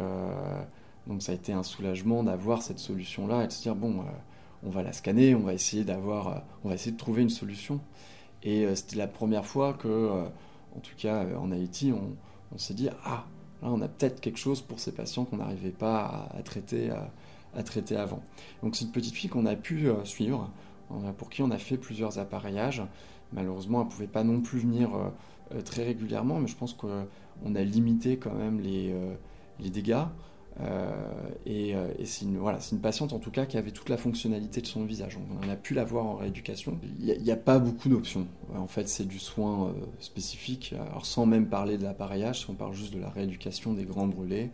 donc 1.07 1.23
ça 1.23 1.31
a 1.31 1.35
été 1.35 1.51
un 1.53 1.63
soulagement 1.63 2.23
d'avoir 2.23 2.61
cette 2.61 2.79
solution-là 2.79 3.43
et 3.43 3.47
de 3.47 3.51
se 3.51 3.61
dire 3.61 3.75
bon, 3.75 4.01
euh, 4.01 4.03
on 4.63 4.69
va 4.69 4.83
la 4.83 4.93
scanner, 4.93 5.35
on 5.35 5.41
va 5.41 5.53
essayer 5.53 5.83
d'avoir, 5.83 6.27
euh, 6.27 6.39
on 6.63 6.69
va 6.69 6.75
essayer 6.75 6.91
de 6.91 6.97
trouver 6.97 7.23
une 7.23 7.29
solution. 7.29 7.81
Et 8.43 8.65
euh, 8.65 8.75
c'était 8.75 8.95
la 8.95 9.07
première 9.07 9.45
fois 9.45 9.73
que, 9.73 10.25
en 10.75 10.79
tout 10.79 10.95
cas 10.97 11.25
en 11.37 11.51
Haïti, 11.51 11.91
on, 11.91 12.57
s'est 12.57 12.73
dit 12.73 12.89
ah 13.03 13.25
là 13.61 13.69
on 13.71 13.81
a 13.81 13.87
peut-être 13.87 14.21
quelque 14.21 14.39
chose 14.39 14.61
pour 14.61 14.79
ces 14.79 14.91
patients 14.91 15.25
qu'on 15.25 15.37
n'arrivait 15.37 15.71
pas 15.71 16.29
à, 16.35 16.41
traiter, 16.43 16.91
à, 17.55 17.63
traiter 17.63 17.95
avant. 17.95 18.21
Donc 18.63 18.75
c'est 18.75 18.85
une 18.85 18.91
petite 18.91 19.15
fille 19.15 19.29
qu'on 19.29 19.45
a 19.45 19.55
pu 19.55 19.89
suivre, 20.03 20.49
pour 21.17 21.29
qui 21.29 21.41
on 21.41 21.51
a 21.51 21.57
fait 21.57 21.77
plusieurs 21.77 22.19
appareillages. 22.19 22.83
Malheureusement, 23.33 23.81
elle 23.81 23.87
ne 23.87 23.91
pouvait 23.91 24.07
pas 24.07 24.23
non 24.23 24.41
plus 24.41 24.59
venir 24.59 24.89
très 25.65 25.83
régulièrement, 25.83 26.39
mais 26.39 26.47
je 26.47 26.55
pense 26.55 26.73
qu'on 26.73 27.55
a 27.55 27.61
limité 27.61 28.17
quand 28.17 28.33
même 28.33 28.59
les, 28.59 28.95
les 29.59 29.69
dégâts. 29.69 30.05
Euh, 30.61 30.91
et, 31.45 31.73
euh, 31.73 31.87
et 31.97 32.05
c'est 32.05 32.25
une, 32.25 32.37
patiente 32.81 33.13
en 33.13 33.19
tout 33.19 33.31
cas 33.31 33.45
qui 33.45 33.57
avait 33.57 33.71
toute 33.71 33.87
la 33.87 33.97
fonctionnalité 33.97 34.61
de 34.61 34.67
son 34.67 34.83
visage. 34.83 35.17
On 35.41 35.49
a 35.49 35.55
pu 35.55 35.73
la 35.73 35.83
voir 35.83 36.05
en 36.05 36.15
rééducation. 36.15 36.77
Il 36.99 37.21
n'y 37.21 37.31
a, 37.31 37.37
pas 37.37 37.59
beaucoup 37.59 37.89
d'options. 37.89 38.27
En 38.55 38.67
fait, 38.67 38.89
c'est 38.89 39.07
du 39.07 39.19
soin 39.19 39.67
euh, 39.67 39.73
spécifique. 39.99 40.73
Alors 40.89 41.05
sans 41.05 41.25
même 41.25 41.47
parler 41.47 41.77
de 41.77 41.83
l'appareillage, 41.83 42.41
si 42.41 42.49
on 42.49 42.55
parle 42.55 42.73
juste 42.73 42.93
de 42.93 42.99
la 42.99 43.09
rééducation 43.09 43.73
des 43.73 43.85
grands 43.85 44.07
brûlés, 44.07 44.49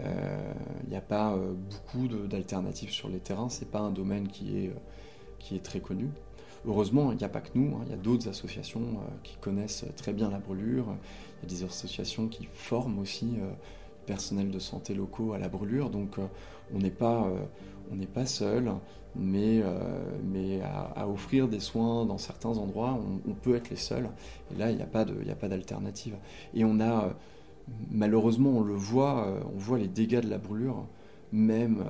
il 0.00 0.90
n'y 0.90 0.96
a 0.96 1.00
pas 1.00 1.38
beaucoup 1.70 2.08
d'alternatives 2.08 2.90
sur 2.90 3.08
les 3.08 3.20
terrains. 3.20 3.48
C'est 3.48 3.70
pas 3.70 3.78
un 3.78 3.92
domaine 3.92 4.26
qui 4.26 4.58
est, 4.58 4.72
qui 5.38 5.54
est 5.54 5.60
très 5.60 5.78
connu. 5.78 6.08
Heureusement, 6.66 7.12
il 7.12 7.18
n'y 7.18 7.24
a 7.24 7.28
pas 7.28 7.40
que 7.40 7.50
nous, 7.54 7.76
hein. 7.76 7.82
il 7.86 7.92
y 7.92 7.94
a 7.94 7.96
d'autres 7.96 8.28
associations 8.28 8.98
qui 9.22 9.36
connaissent 9.36 9.84
très 9.96 10.12
bien 10.12 10.30
la 10.30 10.38
brûlure, 10.38 10.86
il 11.44 11.48
y 11.48 11.54
a 11.54 11.58
des 11.58 11.64
associations 11.64 12.26
qui 12.26 12.48
forment 12.52 12.98
aussi 12.98 13.36
personnel 14.04 14.50
de 14.50 14.58
santé 14.58 14.94
locaux 14.94 15.32
à 15.32 15.38
la 15.38 15.48
brûlure, 15.48 15.90
donc 15.90 16.18
euh, 16.18 16.26
on 16.74 16.78
n'est 16.78 16.90
pas, 16.90 17.26
euh, 17.26 18.06
pas 18.12 18.26
seul, 18.26 18.72
mais, 19.16 19.60
euh, 19.62 19.78
mais 20.24 20.60
à, 20.62 21.08
offrir 21.08 21.48
des 21.48 21.60
soins 21.60 22.04
dans 22.04 22.18
certains 22.18 22.56
endroits, 22.58 22.98
on, 23.28 23.32
peut 23.34 23.54
être 23.54 23.70
les 23.70 23.76
seuls, 23.76 24.08
et 24.52 24.58
là 24.58 24.70
il 24.70 24.76
n'y 24.76 24.82
a 24.82 24.86
pas 24.86 25.04
d'alternative. 25.48 26.16
Et 26.54 26.64
on 26.64 26.80
a, 26.80 27.14
malheureusement, 27.90 28.50
on 28.50 28.62
le 28.62 28.74
voit, 28.74 29.28
on 29.54 29.58
voit 29.58 29.78
les 29.78 29.88
dégâts 29.88 30.20
de 30.20 30.30
la 30.30 30.38
brûlure, 30.38 30.86
même 31.32 31.84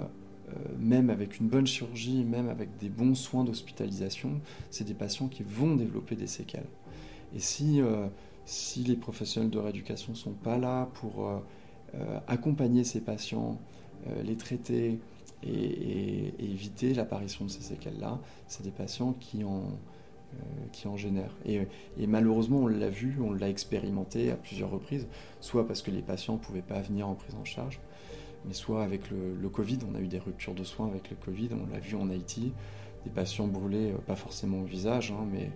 même 0.78 1.10
avec 1.10 1.40
une 1.40 1.48
bonne 1.48 1.66
chirurgie, 1.66 2.22
même 2.22 2.48
avec 2.48 2.76
des 2.76 2.90
bons 2.90 3.16
soins 3.16 3.42
d'hospitalisation, 3.42 4.40
c'est 4.70 4.84
des 4.84 4.94
patients 4.94 5.26
qui 5.26 5.42
vont 5.42 5.74
développer 5.74 6.14
des 6.14 6.28
séquelles. 6.28 6.68
Et 7.34 7.40
si, 7.40 7.80
si 8.44 8.84
les 8.84 8.94
professionnels 8.94 9.50
de 9.50 9.58
rééducation 9.58 10.12
ne 10.12 10.16
sont 10.16 10.34
pas 10.34 10.58
là 10.58 10.88
pour 10.94 11.42
accompagner 12.26 12.84
ces 12.84 13.00
patients, 13.00 13.58
euh, 14.08 14.22
les 14.22 14.36
traiter 14.36 14.98
et, 15.42 16.34
éviter 16.38 16.94
l'apparition 16.94 17.44
de 17.44 17.50
ces 17.50 17.62
séquelles-là, 17.62 18.18
c'est 18.48 18.62
des 18.62 18.70
patients 18.70 19.12
qui 19.12 19.44
en, 19.44 19.60
euh, 19.60 20.36
qui 20.72 20.88
en 20.88 20.96
génèrent. 20.96 21.36
Et, 21.46 21.66
malheureusement, 22.06 22.58
on 22.58 22.66
l'a 22.66 22.88
vu, 22.88 23.18
on 23.22 23.32
l'a 23.32 23.48
expérimenté 23.48 24.30
à 24.30 24.36
plusieurs 24.36 24.70
reprises, 24.70 25.06
soit 25.40 25.66
parce 25.66 25.82
que 25.82 25.90
les 25.90 26.02
patients 26.02 26.34
ne 26.34 26.38
pouvaient 26.38 26.62
pas 26.62 26.80
venir 26.80 27.08
en 27.08 27.14
prise 27.14 27.34
en 27.34 27.44
charge, 27.44 27.80
mais 28.46 28.54
soit 28.54 28.82
avec 28.84 29.10
le, 29.10 29.48
Covid, 29.48 29.78
on 29.90 29.94
a 29.94 30.00
eu 30.00 30.08
des 30.08 30.18
ruptures 30.18 30.54
de 30.54 30.64
soins 30.64 30.86
avec 30.86 31.10
le 31.10 31.16
Covid, 31.16 31.50
on 31.52 31.72
l'a 31.72 31.78
vu 31.78 31.96
en 31.96 32.10
Haïti, 32.10 32.52
des 33.04 33.10
patients 33.10 33.46
brûlés, 33.46 33.92
pas 34.06 34.16
forcément 34.16 34.60
au 34.60 34.64
visage, 34.64 35.12
hein, 35.12 35.26
mais 35.30 35.50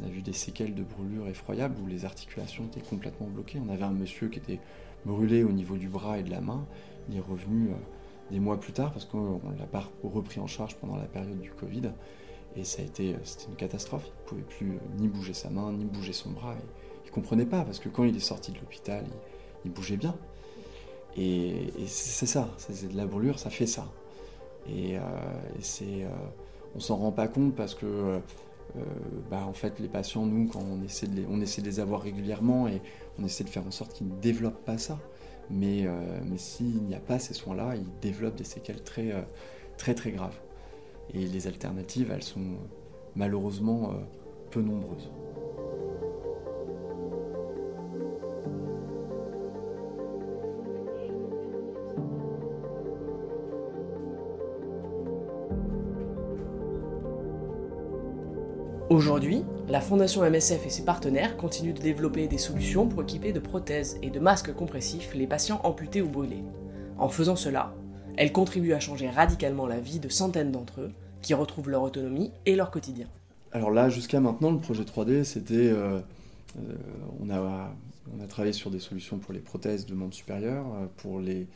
on 0.00 0.06
a 0.06 0.08
vu 0.08 0.22
des 0.22 0.32
séquelles 0.32 0.74
de 0.74 0.82
brûlure 0.82 1.28
effroyables 1.28 1.76
où 1.80 1.86
les 1.86 2.04
articulations 2.04 2.64
étaient 2.64 2.80
complètement 2.80 3.28
bloquées. 3.28 3.60
On 3.64 3.72
avait 3.72 3.84
un 3.84 3.92
monsieur 3.92 4.28
qui 4.28 4.38
était 4.38 4.60
brûlé 5.04 5.44
au 5.44 5.52
niveau 5.52 5.76
du 5.76 5.88
bras 5.88 6.18
et 6.18 6.22
de 6.22 6.30
la 6.30 6.40
main. 6.40 6.66
Il 7.08 7.16
est 7.16 7.20
revenu 7.20 7.70
euh, 7.70 7.74
des 8.30 8.40
mois 8.40 8.58
plus 8.58 8.72
tard 8.72 8.92
parce 8.92 9.04
qu'on 9.04 9.40
ne 9.44 9.58
l'a 9.58 9.66
pas 9.66 9.90
repris 10.02 10.40
en 10.40 10.46
charge 10.46 10.76
pendant 10.76 10.96
la 10.96 11.04
période 11.04 11.40
du 11.40 11.50
Covid. 11.50 11.90
Et 12.56 12.64
ça 12.64 12.82
a 12.82 12.84
été 12.84 13.14
euh, 13.14 13.18
c'était 13.24 13.46
une 13.50 13.56
catastrophe. 13.56 14.04
Il 14.06 14.22
ne 14.22 14.28
pouvait 14.28 14.56
plus 14.56 14.70
euh, 14.72 14.98
ni 14.98 15.08
bouger 15.08 15.34
sa 15.34 15.50
main, 15.50 15.72
ni 15.72 15.84
bouger 15.84 16.12
son 16.12 16.30
bras. 16.30 16.54
il 17.04 17.08
ne 17.08 17.14
comprenait 17.14 17.46
pas 17.46 17.62
parce 17.62 17.78
que 17.78 17.88
quand 17.88 18.04
il 18.04 18.16
est 18.16 18.20
sorti 18.20 18.52
de 18.52 18.58
l'hôpital, 18.58 19.04
il, 19.64 19.70
bougeait 19.70 19.96
bien. 19.96 20.14
Et, 21.16 21.72
c'est 21.86 22.26
ça, 22.26 22.48
c'est 22.58 22.90
de 22.90 22.96
la 22.96 23.06
brûlure, 23.06 23.38
ça 23.38 23.50
fait 23.50 23.66
ça. 23.66 23.86
Et, 24.68 24.96
c'est, 25.60 26.06
on 26.74 26.80
s'en 26.80 26.96
rend 26.96 27.12
pas 27.12 27.28
compte 27.28 27.54
parce 27.54 27.74
que 27.74 28.20
bah, 29.30 29.44
en 29.46 29.52
fait, 29.52 29.78
les 29.78 29.88
patients, 29.88 30.26
nous, 30.26 30.50
on 30.54 30.82
essaie, 30.82 31.06
de 31.06 31.66
les, 31.66 31.80
avoir 31.80 32.02
régulièrement 32.02 32.66
et 32.68 32.80
on 33.18 33.24
essaie 33.24 33.44
de 33.44 33.48
faire 33.48 33.66
en 33.66 33.70
sorte 33.70 33.92
qu'ils 33.92 34.08
ne 34.08 34.20
développent 34.20 34.64
pas 34.64 34.78
ça. 34.78 34.98
Mais, 35.50 35.86
euh, 35.86 36.20
s'il 36.36 36.82
n'y 36.84 36.94
a 36.94 37.00
pas 37.00 37.18
ces 37.18 37.34
soins-là, 37.34 37.76
ils 37.76 38.00
développent 38.00 38.36
des 38.36 38.44
séquelles 38.44 38.82
très, 38.82 39.12
euh, 39.12 39.22
très, 39.76 39.94
très 39.94 40.10
graves. 40.10 40.38
Et 41.12 41.26
les 41.26 41.46
alternatives, 41.46 42.10
elles 42.12 42.22
sont 42.22 42.56
malheureusement 43.14 43.90
euh, 43.90 43.94
peu 44.50 44.60
nombreuses. 44.60 45.10
Aujourd'hui, 59.14 59.44
la 59.68 59.80
Fondation 59.80 60.28
MSF 60.28 60.66
et 60.66 60.70
ses 60.70 60.84
partenaires 60.84 61.36
continuent 61.36 61.72
de 61.72 61.80
développer 61.80 62.26
des 62.26 62.36
solutions 62.36 62.88
pour 62.88 63.04
équiper 63.04 63.32
de 63.32 63.38
prothèses 63.38 63.96
et 64.02 64.10
de 64.10 64.18
masques 64.18 64.52
compressifs 64.52 65.14
les 65.14 65.28
patients 65.28 65.60
amputés 65.62 66.02
ou 66.02 66.08
brûlés. 66.08 66.42
En 66.98 67.08
faisant 67.08 67.36
cela, 67.36 67.76
elle 68.16 68.32
contribue 68.32 68.72
à 68.72 68.80
changer 68.80 69.08
radicalement 69.08 69.68
la 69.68 69.78
vie 69.78 70.00
de 70.00 70.08
centaines 70.08 70.50
d'entre 70.50 70.80
eux 70.80 70.92
qui 71.22 71.32
retrouvent 71.32 71.70
leur 71.70 71.84
autonomie 71.84 72.32
et 72.44 72.56
leur 72.56 72.72
quotidien. 72.72 73.06
Alors 73.52 73.70
là, 73.70 73.88
jusqu'à 73.88 74.18
maintenant, 74.18 74.50
le 74.50 74.58
projet 74.58 74.82
3D, 74.82 75.22
c'était... 75.22 75.68
Euh, 75.68 76.00
euh, 76.58 76.74
on, 77.20 77.30
a, 77.30 77.72
travaillé 78.26 78.52
sur 78.52 78.72
des 78.72 78.80
solutions 78.80 79.18
pour 79.18 79.32
les 79.32 79.38
prothèses 79.38 79.86
de 79.86 79.94
membres 79.94 80.12
supérieurs, 80.12 80.66
euh, 80.74 80.86
pour 80.96 81.20
les, 81.20 81.46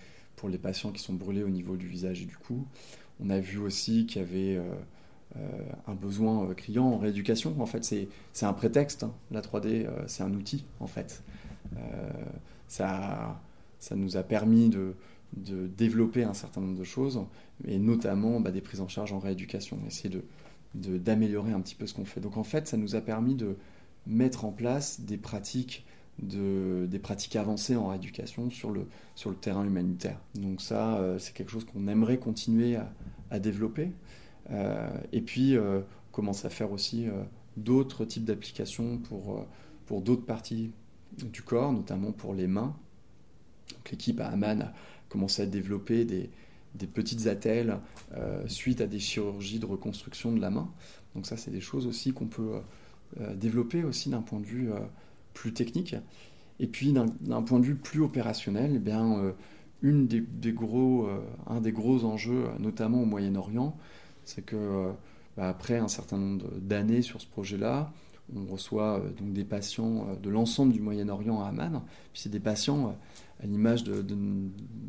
patients 0.62 0.92
qui 0.92 1.02
sont 1.02 1.14
brûlés 1.14 1.42
au 1.42 1.50
niveau 1.50 1.74
du 1.74 1.88
visage 1.88 2.22
et 2.22 2.24
du 2.24 2.36
cou. 2.36 2.64
On 3.18 3.30
a 3.30 3.40
vu 3.40 3.58
aussi 3.58 4.06
qu'il 4.06 4.22
y 4.22 4.24
avait 4.24 4.60
un 5.86 5.94
besoin 5.94 6.48
euh, 6.48 6.54
criant 6.54 6.86
en 6.86 6.98
rééducation. 6.98 7.54
En 7.60 7.66
fait, 7.66 7.84
c'est 8.32 8.46
un 8.46 8.52
prétexte. 8.52 9.04
Hein. 9.04 9.12
La 9.30 9.40
3D, 9.40 9.86
euh, 9.86 9.90
c'est 10.06 10.22
un 10.22 10.32
outil, 10.32 10.64
en 10.80 10.86
fait. 10.86 11.22
ça, 12.66 13.40
ça 13.78 13.94
nous 13.94 14.16
a 14.16 14.22
permis 14.22 14.68
de, 14.68 14.94
de, 15.36 15.66
développer 15.66 16.24
un 16.24 16.34
certain 16.34 16.60
nombre 16.60 16.78
de 16.78 16.84
choses, 16.84 17.20
et 17.66 17.78
notamment 17.78 18.40
bah, 18.40 18.50
des 18.50 18.60
prises 18.60 18.80
en 18.80 18.88
charge 18.88 19.12
en 19.12 19.18
rééducation, 19.18 19.78
essayer 19.86 20.08
de, 20.74 20.98
d'améliorer 20.98 21.52
un 21.52 21.60
petit 21.60 21.74
peu 21.74 21.86
ce 21.86 21.94
qu'on 21.94 22.04
fait. 22.04 22.20
Donc 22.20 22.36
en 22.36 22.44
fait, 22.44 22.66
ça 22.66 22.76
nous 22.76 22.96
a 22.96 23.00
permis 23.00 23.34
de 23.34 23.56
mettre 24.06 24.44
en 24.44 24.52
place 24.52 25.00
des 25.00 25.18
pratiques, 25.18 25.84
de, 26.20 26.86
des 26.90 26.98
pratiques 26.98 27.36
avancées 27.36 27.76
en 27.76 27.88
rééducation 27.88 28.50
sur 28.50 28.70
le, 28.70 28.86
sur 29.14 29.30
le 29.30 29.36
terrain 29.36 29.64
humanitaire. 29.64 30.18
Donc 30.34 30.62
ça, 30.62 31.00
c'est 31.18 31.34
quelque 31.34 31.50
chose 31.50 31.64
qu'on 31.64 31.86
aimerait 31.86 32.18
continuer 32.18 32.76
à, 32.76 32.90
à 33.30 33.38
développer. 33.38 33.92
Euh, 34.50 34.88
et 35.12 35.20
puis, 35.20 35.56
euh, 35.56 35.80
on 35.80 36.12
commence 36.12 36.44
à 36.44 36.50
faire 36.50 36.72
aussi 36.72 37.06
euh, 37.06 37.22
d'autres 37.56 38.04
types 38.04 38.24
d'applications 38.24 38.98
pour, 38.98 39.46
pour 39.86 40.00
d'autres 40.00 40.24
parties 40.24 40.70
du 41.16 41.42
corps, 41.42 41.72
notamment 41.72 42.12
pour 42.12 42.34
les 42.34 42.46
mains. 42.46 42.74
L'équipe 43.90 44.20
à 44.20 44.28
Amman 44.28 44.72
commencer 45.08 45.42
à 45.42 45.46
développer 45.46 46.04
des, 46.04 46.30
petites 46.86 47.26
attelles 47.26 47.78
suite 48.46 48.80
à 48.82 48.86
des 48.86 48.98
chirurgies 48.98 49.58
de 49.58 49.66
reconstruction 49.66 50.32
de 50.32 50.40
la 50.40 50.50
main. 50.50 50.70
Donc 51.14 51.26
ça, 51.26 51.36
c'est 51.36 51.50
des 51.50 51.60
choses 51.60 51.86
aussi 51.86 52.12
qu'on 52.12 52.26
peut 52.26 52.60
développer 53.34 53.82
aussi 53.82 54.10
d'un 54.10 54.20
point 54.20 54.38
de 54.38 54.44
vue 54.44 54.70
plus 55.32 55.54
technique. 55.54 55.96
Et 56.60 56.66
puis 56.66 56.92
d'un 56.92 57.42
point 57.42 57.58
de 57.58 57.64
vue 57.64 57.74
plus 57.74 58.02
opérationnel, 58.02 58.72
eh 58.76 58.78
bien, 58.78 59.34
une 59.82 60.06
des, 60.06 60.52
gros, 60.52 61.08
un 61.46 61.60
des 61.60 61.72
gros 61.72 62.04
enjeux, 62.04 62.44
notamment 62.58 63.02
au 63.02 63.06
Moyen-Orient, 63.06 63.76
c'est 64.28 64.42
que 64.42 64.92
bah, 65.36 65.48
après 65.48 65.78
un 65.78 65.88
certain 65.88 66.18
nombre 66.18 66.46
d'années 66.60 67.02
sur 67.02 67.20
ce 67.20 67.26
projet-là, 67.26 67.90
on 68.34 68.44
reçoit 68.46 68.98
euh, 68.98 69.10
donc 69.10 69.32
des 69.32 69.44
patients 69.44 70.06
euh, 70.08 70.16
de 70.16 70.28
l'ensemble 70.28 70.72
du 70.72 70.80
Moyen-Orient 70.80 71.40
à 71.42 71.48
Amman. 71.48 71.82
C'est 72.14 72.30
des 72.30 72.40
patients, 72.40 72.88
euh, 72.88 73.42
à 73.42 73.46
l'image 73.46 73.84
de, 73.84 74.04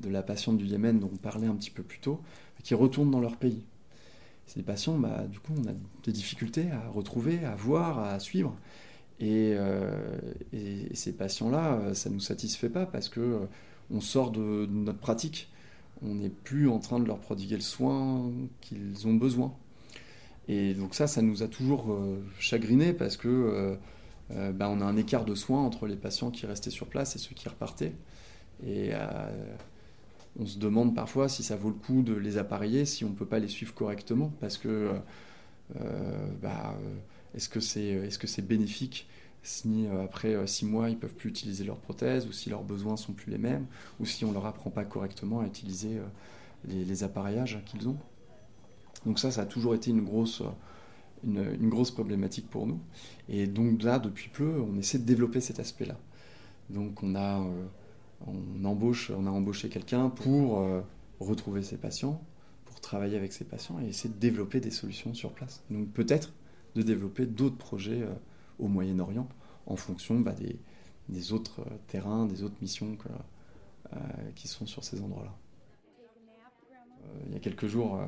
la 0.10 0.24
patiente 0.24 0.58
du 0.58 0.66
Yémen 0.66 1.00
dont 1.00 1.10
on 1.14 1.18
parlait 1.18 1.48
un 1.48 1.56
petit 1.56 1.72
peu 1.72 1.84
plus 1.84 2.00
tôt, 2.00 2.22
qui 2.64 2.74
retournent 2.74 3.12
dans 3.12 3.22
leur 3.22 3.38
pays. 3.38 3.64
Des 4.56 4.64
patients, 4.64 4.98
bah, 4.98 5.26
du 5.30 5.40
coup, 5.40 5.54
on 5.56 5.70
a 5.70 5.74
des 6.04 6.12
difficultés 6.12 6.72
à 6.72 6.90
retrouver, 6.90 7.46
à 7.46 7.56
voir, 7.56 8.00
à 8.00 8.20
suivre. 8.20 8.58
Et, 9.20 9.56
ces 10.94 11.14
patients-là, 11.14 11.94
ça 11.94 12.10
ne 12.10 12.16
nous 12.16 12.20
satisfait 12.20 12.70
pas 12.70 12.88
parce 12.88 13.10
que 13.10 13.42
on 13.92 14.02
sort 14.02 14.32
de, 14.32 14.66
notre 14.66 14.98
pratique. 14.98 15.52
On 16.02 16.16
n'est 16.16 16.30
plus 16.30 16.70
en 16.70 16.80
train 16.80 17.00
de 17.00 17.06
leur 17.06 17.20
prodiguer 17.20 17.56
le 17.56 17.62
soin 17.62 18.32
qu'ils 18.62 19.08
ont 19.08 19.14
besoin. 19.14 19.54
Et 20.50 20.74
donc 20.74 20.96
ça, 20.96 21.06
ça 21.06 21.22
nous 21.22 21.44
a 21.44 21.48
toujours 21.48 21.92
euh, 21.92 22.18
chagriné 22.40 22.92
parce 22.92 23.18
que 23.18 23.28
euh, 23.28 23.76
euh, 24.32 24.52
bah, 24.52 24.68
on 24.70 24.82
a 24.82 24.84
un 24.84 24.98
écart 24.98 25.24
de 25.24 25.36
soins 25.36 25.64
entre 25.64 25.86
les 25.86 25.96
patients 25.96 26.32
qui 26.32 26.48
restaient 26.48 26.72
sur 26.72 26.88
place 26.88 27.16
et 27.16 27.20
ceux 27.20 27.36
qui 27.36 27.48
repartaient. 27.48 27.94
Et 28.66 28.92
on 30.38 30.46
se 30.46 30.60
demande 30.60 30.94
parfois 30.94 31.30
si 31.30 31.44
ça 31.44 31.56
vaut 31.56 31.70
le 31.70 31.76
coup 31.76 32.02
de 32.02 32.14
les 32.14 32.38
appareiller, 32.38 32.84
si 32.84 33.06
on 33.06 33.10
ne 33.10 33.16
peut 33.16 33.26
pas 33.26 33.40
les 33.40 33.48
suivre 33.48 33.74
correctement, 33.74 34.34
parce 34.42 34.58
que 34.58 34.92
bah, 36.42 36.76
est-ce 37.36 37.48
que 37.48 37.62
c'est 37.62 37.86
est 37.86 38.10
-ce 38.10 38.28
c'est 38.28 38.46
bénéfique 38.46 39.08
si 39.44 39.88
après 40.04 40.46
six 40.48 40.66
mois 40.66 40.90
ils 40.90 40.98
peuvent 40.98 41.14
plus 41.14 41.30
utiliser 41.30 41.64
leurs 41.64 41.80
prothèses, 41.80 42.28
ou 42.28 42.32
si 42.32 42.50
leurs 42.50 42.64
besoins 42.64 42.98
sont 42.98 43.14
plus 43.14 43.32
les 43.32 43.38
mêmes, 43.38 43.66
ou 44.00 44.06
si 44.06 44.26
on 44.26 44.32
leur 44.32 44.46
apprend 44.46 44.70
pas 44.70 44.86
correctement 44.86 45.40
à 45.40 45.46
utiliser 45.46 46.00
les 46.68 47.04
appareillages 47.04 47.60
qu'ils 47.66 47.88
ont. 47.88 47.98
Donc 49.06 49.20
ça, 49.20 49.32
ça 49.32 49.42
a 49.42 49.46
toujours 49.46 49.76
été 49.76 49.92
une 49.92 50.04
grosse, 50.04 50.44
une, 51.24 51.70
grosse 51.70 51.92
problématique 51.92 52.50
pour 52.50 52.68
nous. 52.68 52.80
Et 53.28 53.48
donc 53.48 53.84
là, 53.84 54.00
depuis 54.00 54.30
peu, 54.30 54.62
on 54.62 54.78
essaie 54.78 55.00
de 55.00 55.06
développer 55.06 55.42
cet 55.42 55.60
aspect-là. 55.60 55.98
Donc 56.70 57.02
on 57.04 57.16
a, 57.16 57.42
euh, 57.42 57.66
on 58.28 58.66
embauche, 58.66 59.12
on 59.16 59.26
a 59.26 59.30
embauché 59.30 59.70
quelqu'un 59.70 60.10
pour 60.10 60.60
euh, 60.60 60.82
retrouver 61.20 61.64
ses 61.64 61.78
patients, 61.78 62.22
pour 62.66 62.80
travailler 62.80 63.18
avec 63.18 63.34
ses 63.34 63.46
patients 63.46 63.80
et 63.82 63.88
essayer 63.88 64.14
de 64.14 64.20
développer 64.20 64.60
des 64.60 64.72
solutions 64.72 65.14
sur 65.14 65.32
place. 65.32 65.64
Donc 65.70 65.90
peut-être 65.90 66.32
de 66.76 66.82
développer 66.82 67.26
d'autres 67.26 67.58
projets 67.58 68.02
euh, 68.04 68.14
au 68.60 68.68
Moyen-Orient 68.68 69.28
en 69.66 69.76
fonction 69.76 70.20
bah, 70.20 70.36
des, 71.10 71.34
autres 71.34 71.62
terrains, 71.88 72.26
des 72.26 72.44
autres 72.44 72.58
missions 72.62 72.98
qui 74.36 74.48
sont 74.48 74.68
sur 74.68 74.84
ces 74.84 75.02
endroits-là. 75.02 75.34
il 77.28 77.34
y 77.34 77.36
a 77.36 77.40
quelques 77.40 77.68
jours, 77.68 78.00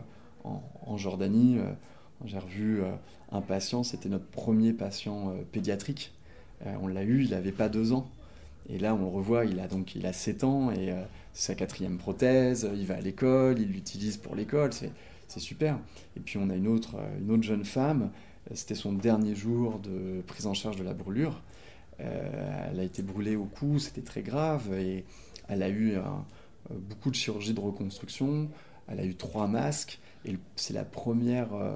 en, 0.43 0.97
Jordanie. 0.97 1.57
Euh, 1.57 1.71
j'ai 2.25 2.37
revu 2.37 2.81
euh, 2.81 2.91
un 3.31 3.41
patient, 3.41 3.83
c'était 3.83 4.09
notre 4.09 4.27
premier 4.27 4.73
patient 4.73 5.29
euh, 5.29 5.41
pédiatrique. 5.51 6.13
on 6.81 6.87
l'a 6.87 7.03
eu, 7.03 7.23
il 7.23 7.31
n'avait 7.31 7.51
pas 7.51 7.69
deux 7.69 7.93
ans. 7.93 8.07
Et 8.69 8.77
là, 8.77 8.93
on 8.93 8.99
le 8.99 9.07
revoit, 9.07 9.45
il 9.45 9.59
a 9.59 9.67
donc 9.67 9.95
il 9.95 10.05
a 10.05 10.13
7 10.13 10.43
ans 10.43 10.71
et 10.71 10.93
c'est 11.33 11.53
sa 11.53 11.55
quatrième 11.55 11.97
prothèse, 11.97 12.69
il 12.75 12.85
va 12.85 12.95
à 12.95 13.01
l'école, 13.01 13.59
il 13.59 13.71
l'utilise 13.71 14.17
pour 14.17 14.35
l'école, 14.35 14.71
c'est 14.71 15.39
super. 15.39 15.79
Et 16.15 16.19
puis 16.19 16.37
on 16.37 16.47
a 16.51 16.55
une 16.55 16.67
autre, 16.67 16.97
une 17.19 17.31
autre 17.31 17.41
jeune 17.41 17.65
femme, 17.65 18.11
c'était 18.53 18.75
son 18.75 18.93
dernier 18.93 19.35
jour 19.35 19.79
de 19.79 20.21
prise 20.27 20.47
en 20.47 20.53
charge 20.53 20.77
de 20.77 20.83
la 20.83 20.93
brûlure. 20.93 21.41
elle 21.99 22.79
a 22.79 22.83
été 22.83 23.03
brûlée 23.03 23.35
au 23.35 23.45
cou, 23.45 23.79
c'était 23.79 24.01
très 24.01 24.21
grave 24.21 24.73
et 24.73 25.05
elle 25.47 25.63
a 25.63 25.69
eu 25.69 25.97
beaucoup 26.69 27.09
de 27.09 27.15
chirurgie 27.15 27.53
de 27.53 27.59
reconstruction, 27.59 28.49
elle 28.87 28.99
a 28.99 29.05
eu 29.05 29.15
trois 29.15 29.47
masques 29.47 29.99
et 30.25 30.37
c'est 30.55 30.73
la 30.73 30.85
première. 30.85 31.53
Euh, 31.53 31.75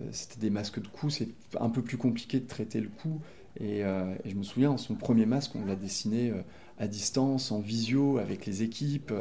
euh, 0.00 0.08
c'était 0.12 0.40
des 0.40 0.50
masques 0.50 0.80
de 0.80 0.88
cou, 0.88 1.10
c'est 1.10 1.28
un 1.58 1.70
peu 1.70 1.82
plus 1.82 1.96
compliqué 1.96 2.40
de 2.40 2.46
traiter 2.46 2.80
le 2.80 2.88
cou. 2.88 3.20
Et, 3.58 3.84
euh, 3.84 4.14
je 4.24 4.34
me 4.34 4.42
souviens, 4.42 4.76
son 4.76 4.94
premier 4.94 5.26
masque, 5.26 5.52
on 5.56 5.64
l'a 5.64 5.76
dessiné 5.76 6.32
à 6.78 6.86
distance, 6.86 7.50
en 7.50 7.60
visio, 7.60 8.18
avec 8.18 8.46
les 8.46 8.62
équipes. 8.62 9.12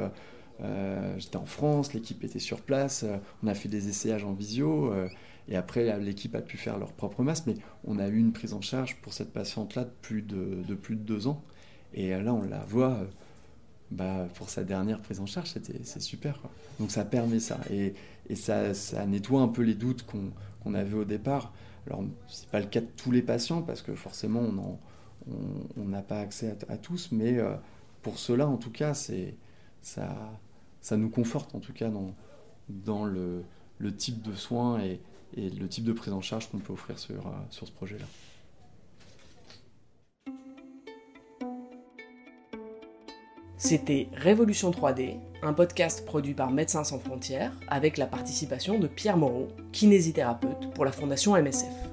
J'étais 1.18 1.38
en 1.38 1.46
France, 1.46 1.94
l'équipe 1.94 2.24
était 2.24 2.40
sur 2.40 2.62
place, 2.62 3.06
on 3.44 3.48
a 3.48 3.56
fait 3.56 3.70
des 3.70 3.88
essayages 3.90 4.26
en 4.26 4.34
visio, 4.34 4.94
et 5.50 5.56
après 5.56 6.00
l'équipe 6.00 6.36
a 6.36 6.42
pu 6.42 6.58
faire 6.58 6.78
leur 6.78 6.94
propre 6.94 7.24
masque, 7.24 7.46
mais 7.48 7.56
on 7.84 7.98
a 8.00 8.08
eu 8.08 8.18
une 8.18 8.32
prise 8.32 8.54
en 8.54 8.62
charge 8.62 8.98
pour 9.02 9.14
cette 9.14 9.34
patiente-là 9.34 9.84
de, 9.84 9.90
plus 10.76 10.96
de, 10.96 11.02
deux 11.02 11.28
ans, 11.28 11.44
et 11.94 12.10
là 12.10 12.34
on 12.34 12.44
la 12.44 12.60
voit 12.60 13.00
bah, 13.92 14.28
pour 14.36 14.50
sa 14.50 14.64
dernière 14.64 15.02
prise 15.02 15.20
en 15.20 15.26
charge, 15.26 15.54
c'est 15.84 16.02
super. 16.02 16.40
Donc 16.80 16.92
ça 16.92 17.04
permet 17.04 17.40
ça. 17.40 17.60
Et, 17.72 17.94
ça, 18.36 18.74
nettoie 19.08 19.42
un 19.42 19.48
peu 19.48 19.64
les 19.64 19.74
doutes 19.74 20.06
qu'on 20.06 20.74
avait 20.76 20.96
au 20.96 21.06
départ. 21.06 21.52
Alors, 21.88 22.04
ce 22.28 22.44
n'est 22.44 22.52
pas 22.52 22.60
le 22.60 22.68
cas 22.68 22.82
de 22.82 22.90
tous 22.96 23.10
les 23.10 23.24
patients, 23.24 23.64
parce 23.64 23.82
que 23.82 23.96
forcément, 23.96 24.44
on 25.26 25.86
n'a 25.86 26.04
pas 26.04 26.20
accès 26.20 26.56
à, 26.70 26.78
tous, 26.78 27.12
mais 27.12 27.40
euh, 27.40 27.56
pour 28.04 28.20
cela, 28.20 28.48
en 28.48 28.58
tout 28.58 28.70
cas, 28.70 28.94
ça, 28.94 29.18
nous 30.92 31.10
conforte, 31.10 31.56
en 31.56 31.60
tout 31.60 31.74
cas, 31.74 31.90
dans, 31.90 32.14
dans 32.70 33.04
le, 33.04 33.42
le 33.80 33.96
type 33.96 34.22
de 34.22 34.34
soins 34.34 34.80
et, 34.80 35.00
et, 35.36 35.50
le 35.50 35.68
type 35.68 35.84
de 35.84 35.94
prise 35.94 36.14
en 36.14 36.22
charge 36.22 36.50
qu'on 36.50 36.60
peut 36.60 36.74
offrir 36.74 36.98
sur, 36.98 37.28
euh, 37.28 37.32
ce 37.50 37.66
projet-là. 37.66 38.06
C'était 43.58 44.08
Révolution 44.14 44.72
3D, 44.72 45.18
un 45.42 45.52
podcast 45.52 46.06
produit 46.06 46.34
par 46.34 46.50
Médecins 46.50 46.86
sans 46.86 46.98
frontières 46.98 47.52
avec 47.68 47.98
la 47.98 48.06
participation 48.06 48.80
de 48.80 48.88
Pierre 48.88 49.18
Moreau, 49.18 49.50
kinésithérapeute 49.74 50.74
pour 50.74 50.86
la 50.86 50.94
Fondation 50.94 51.36
MSF. 51.36 51.89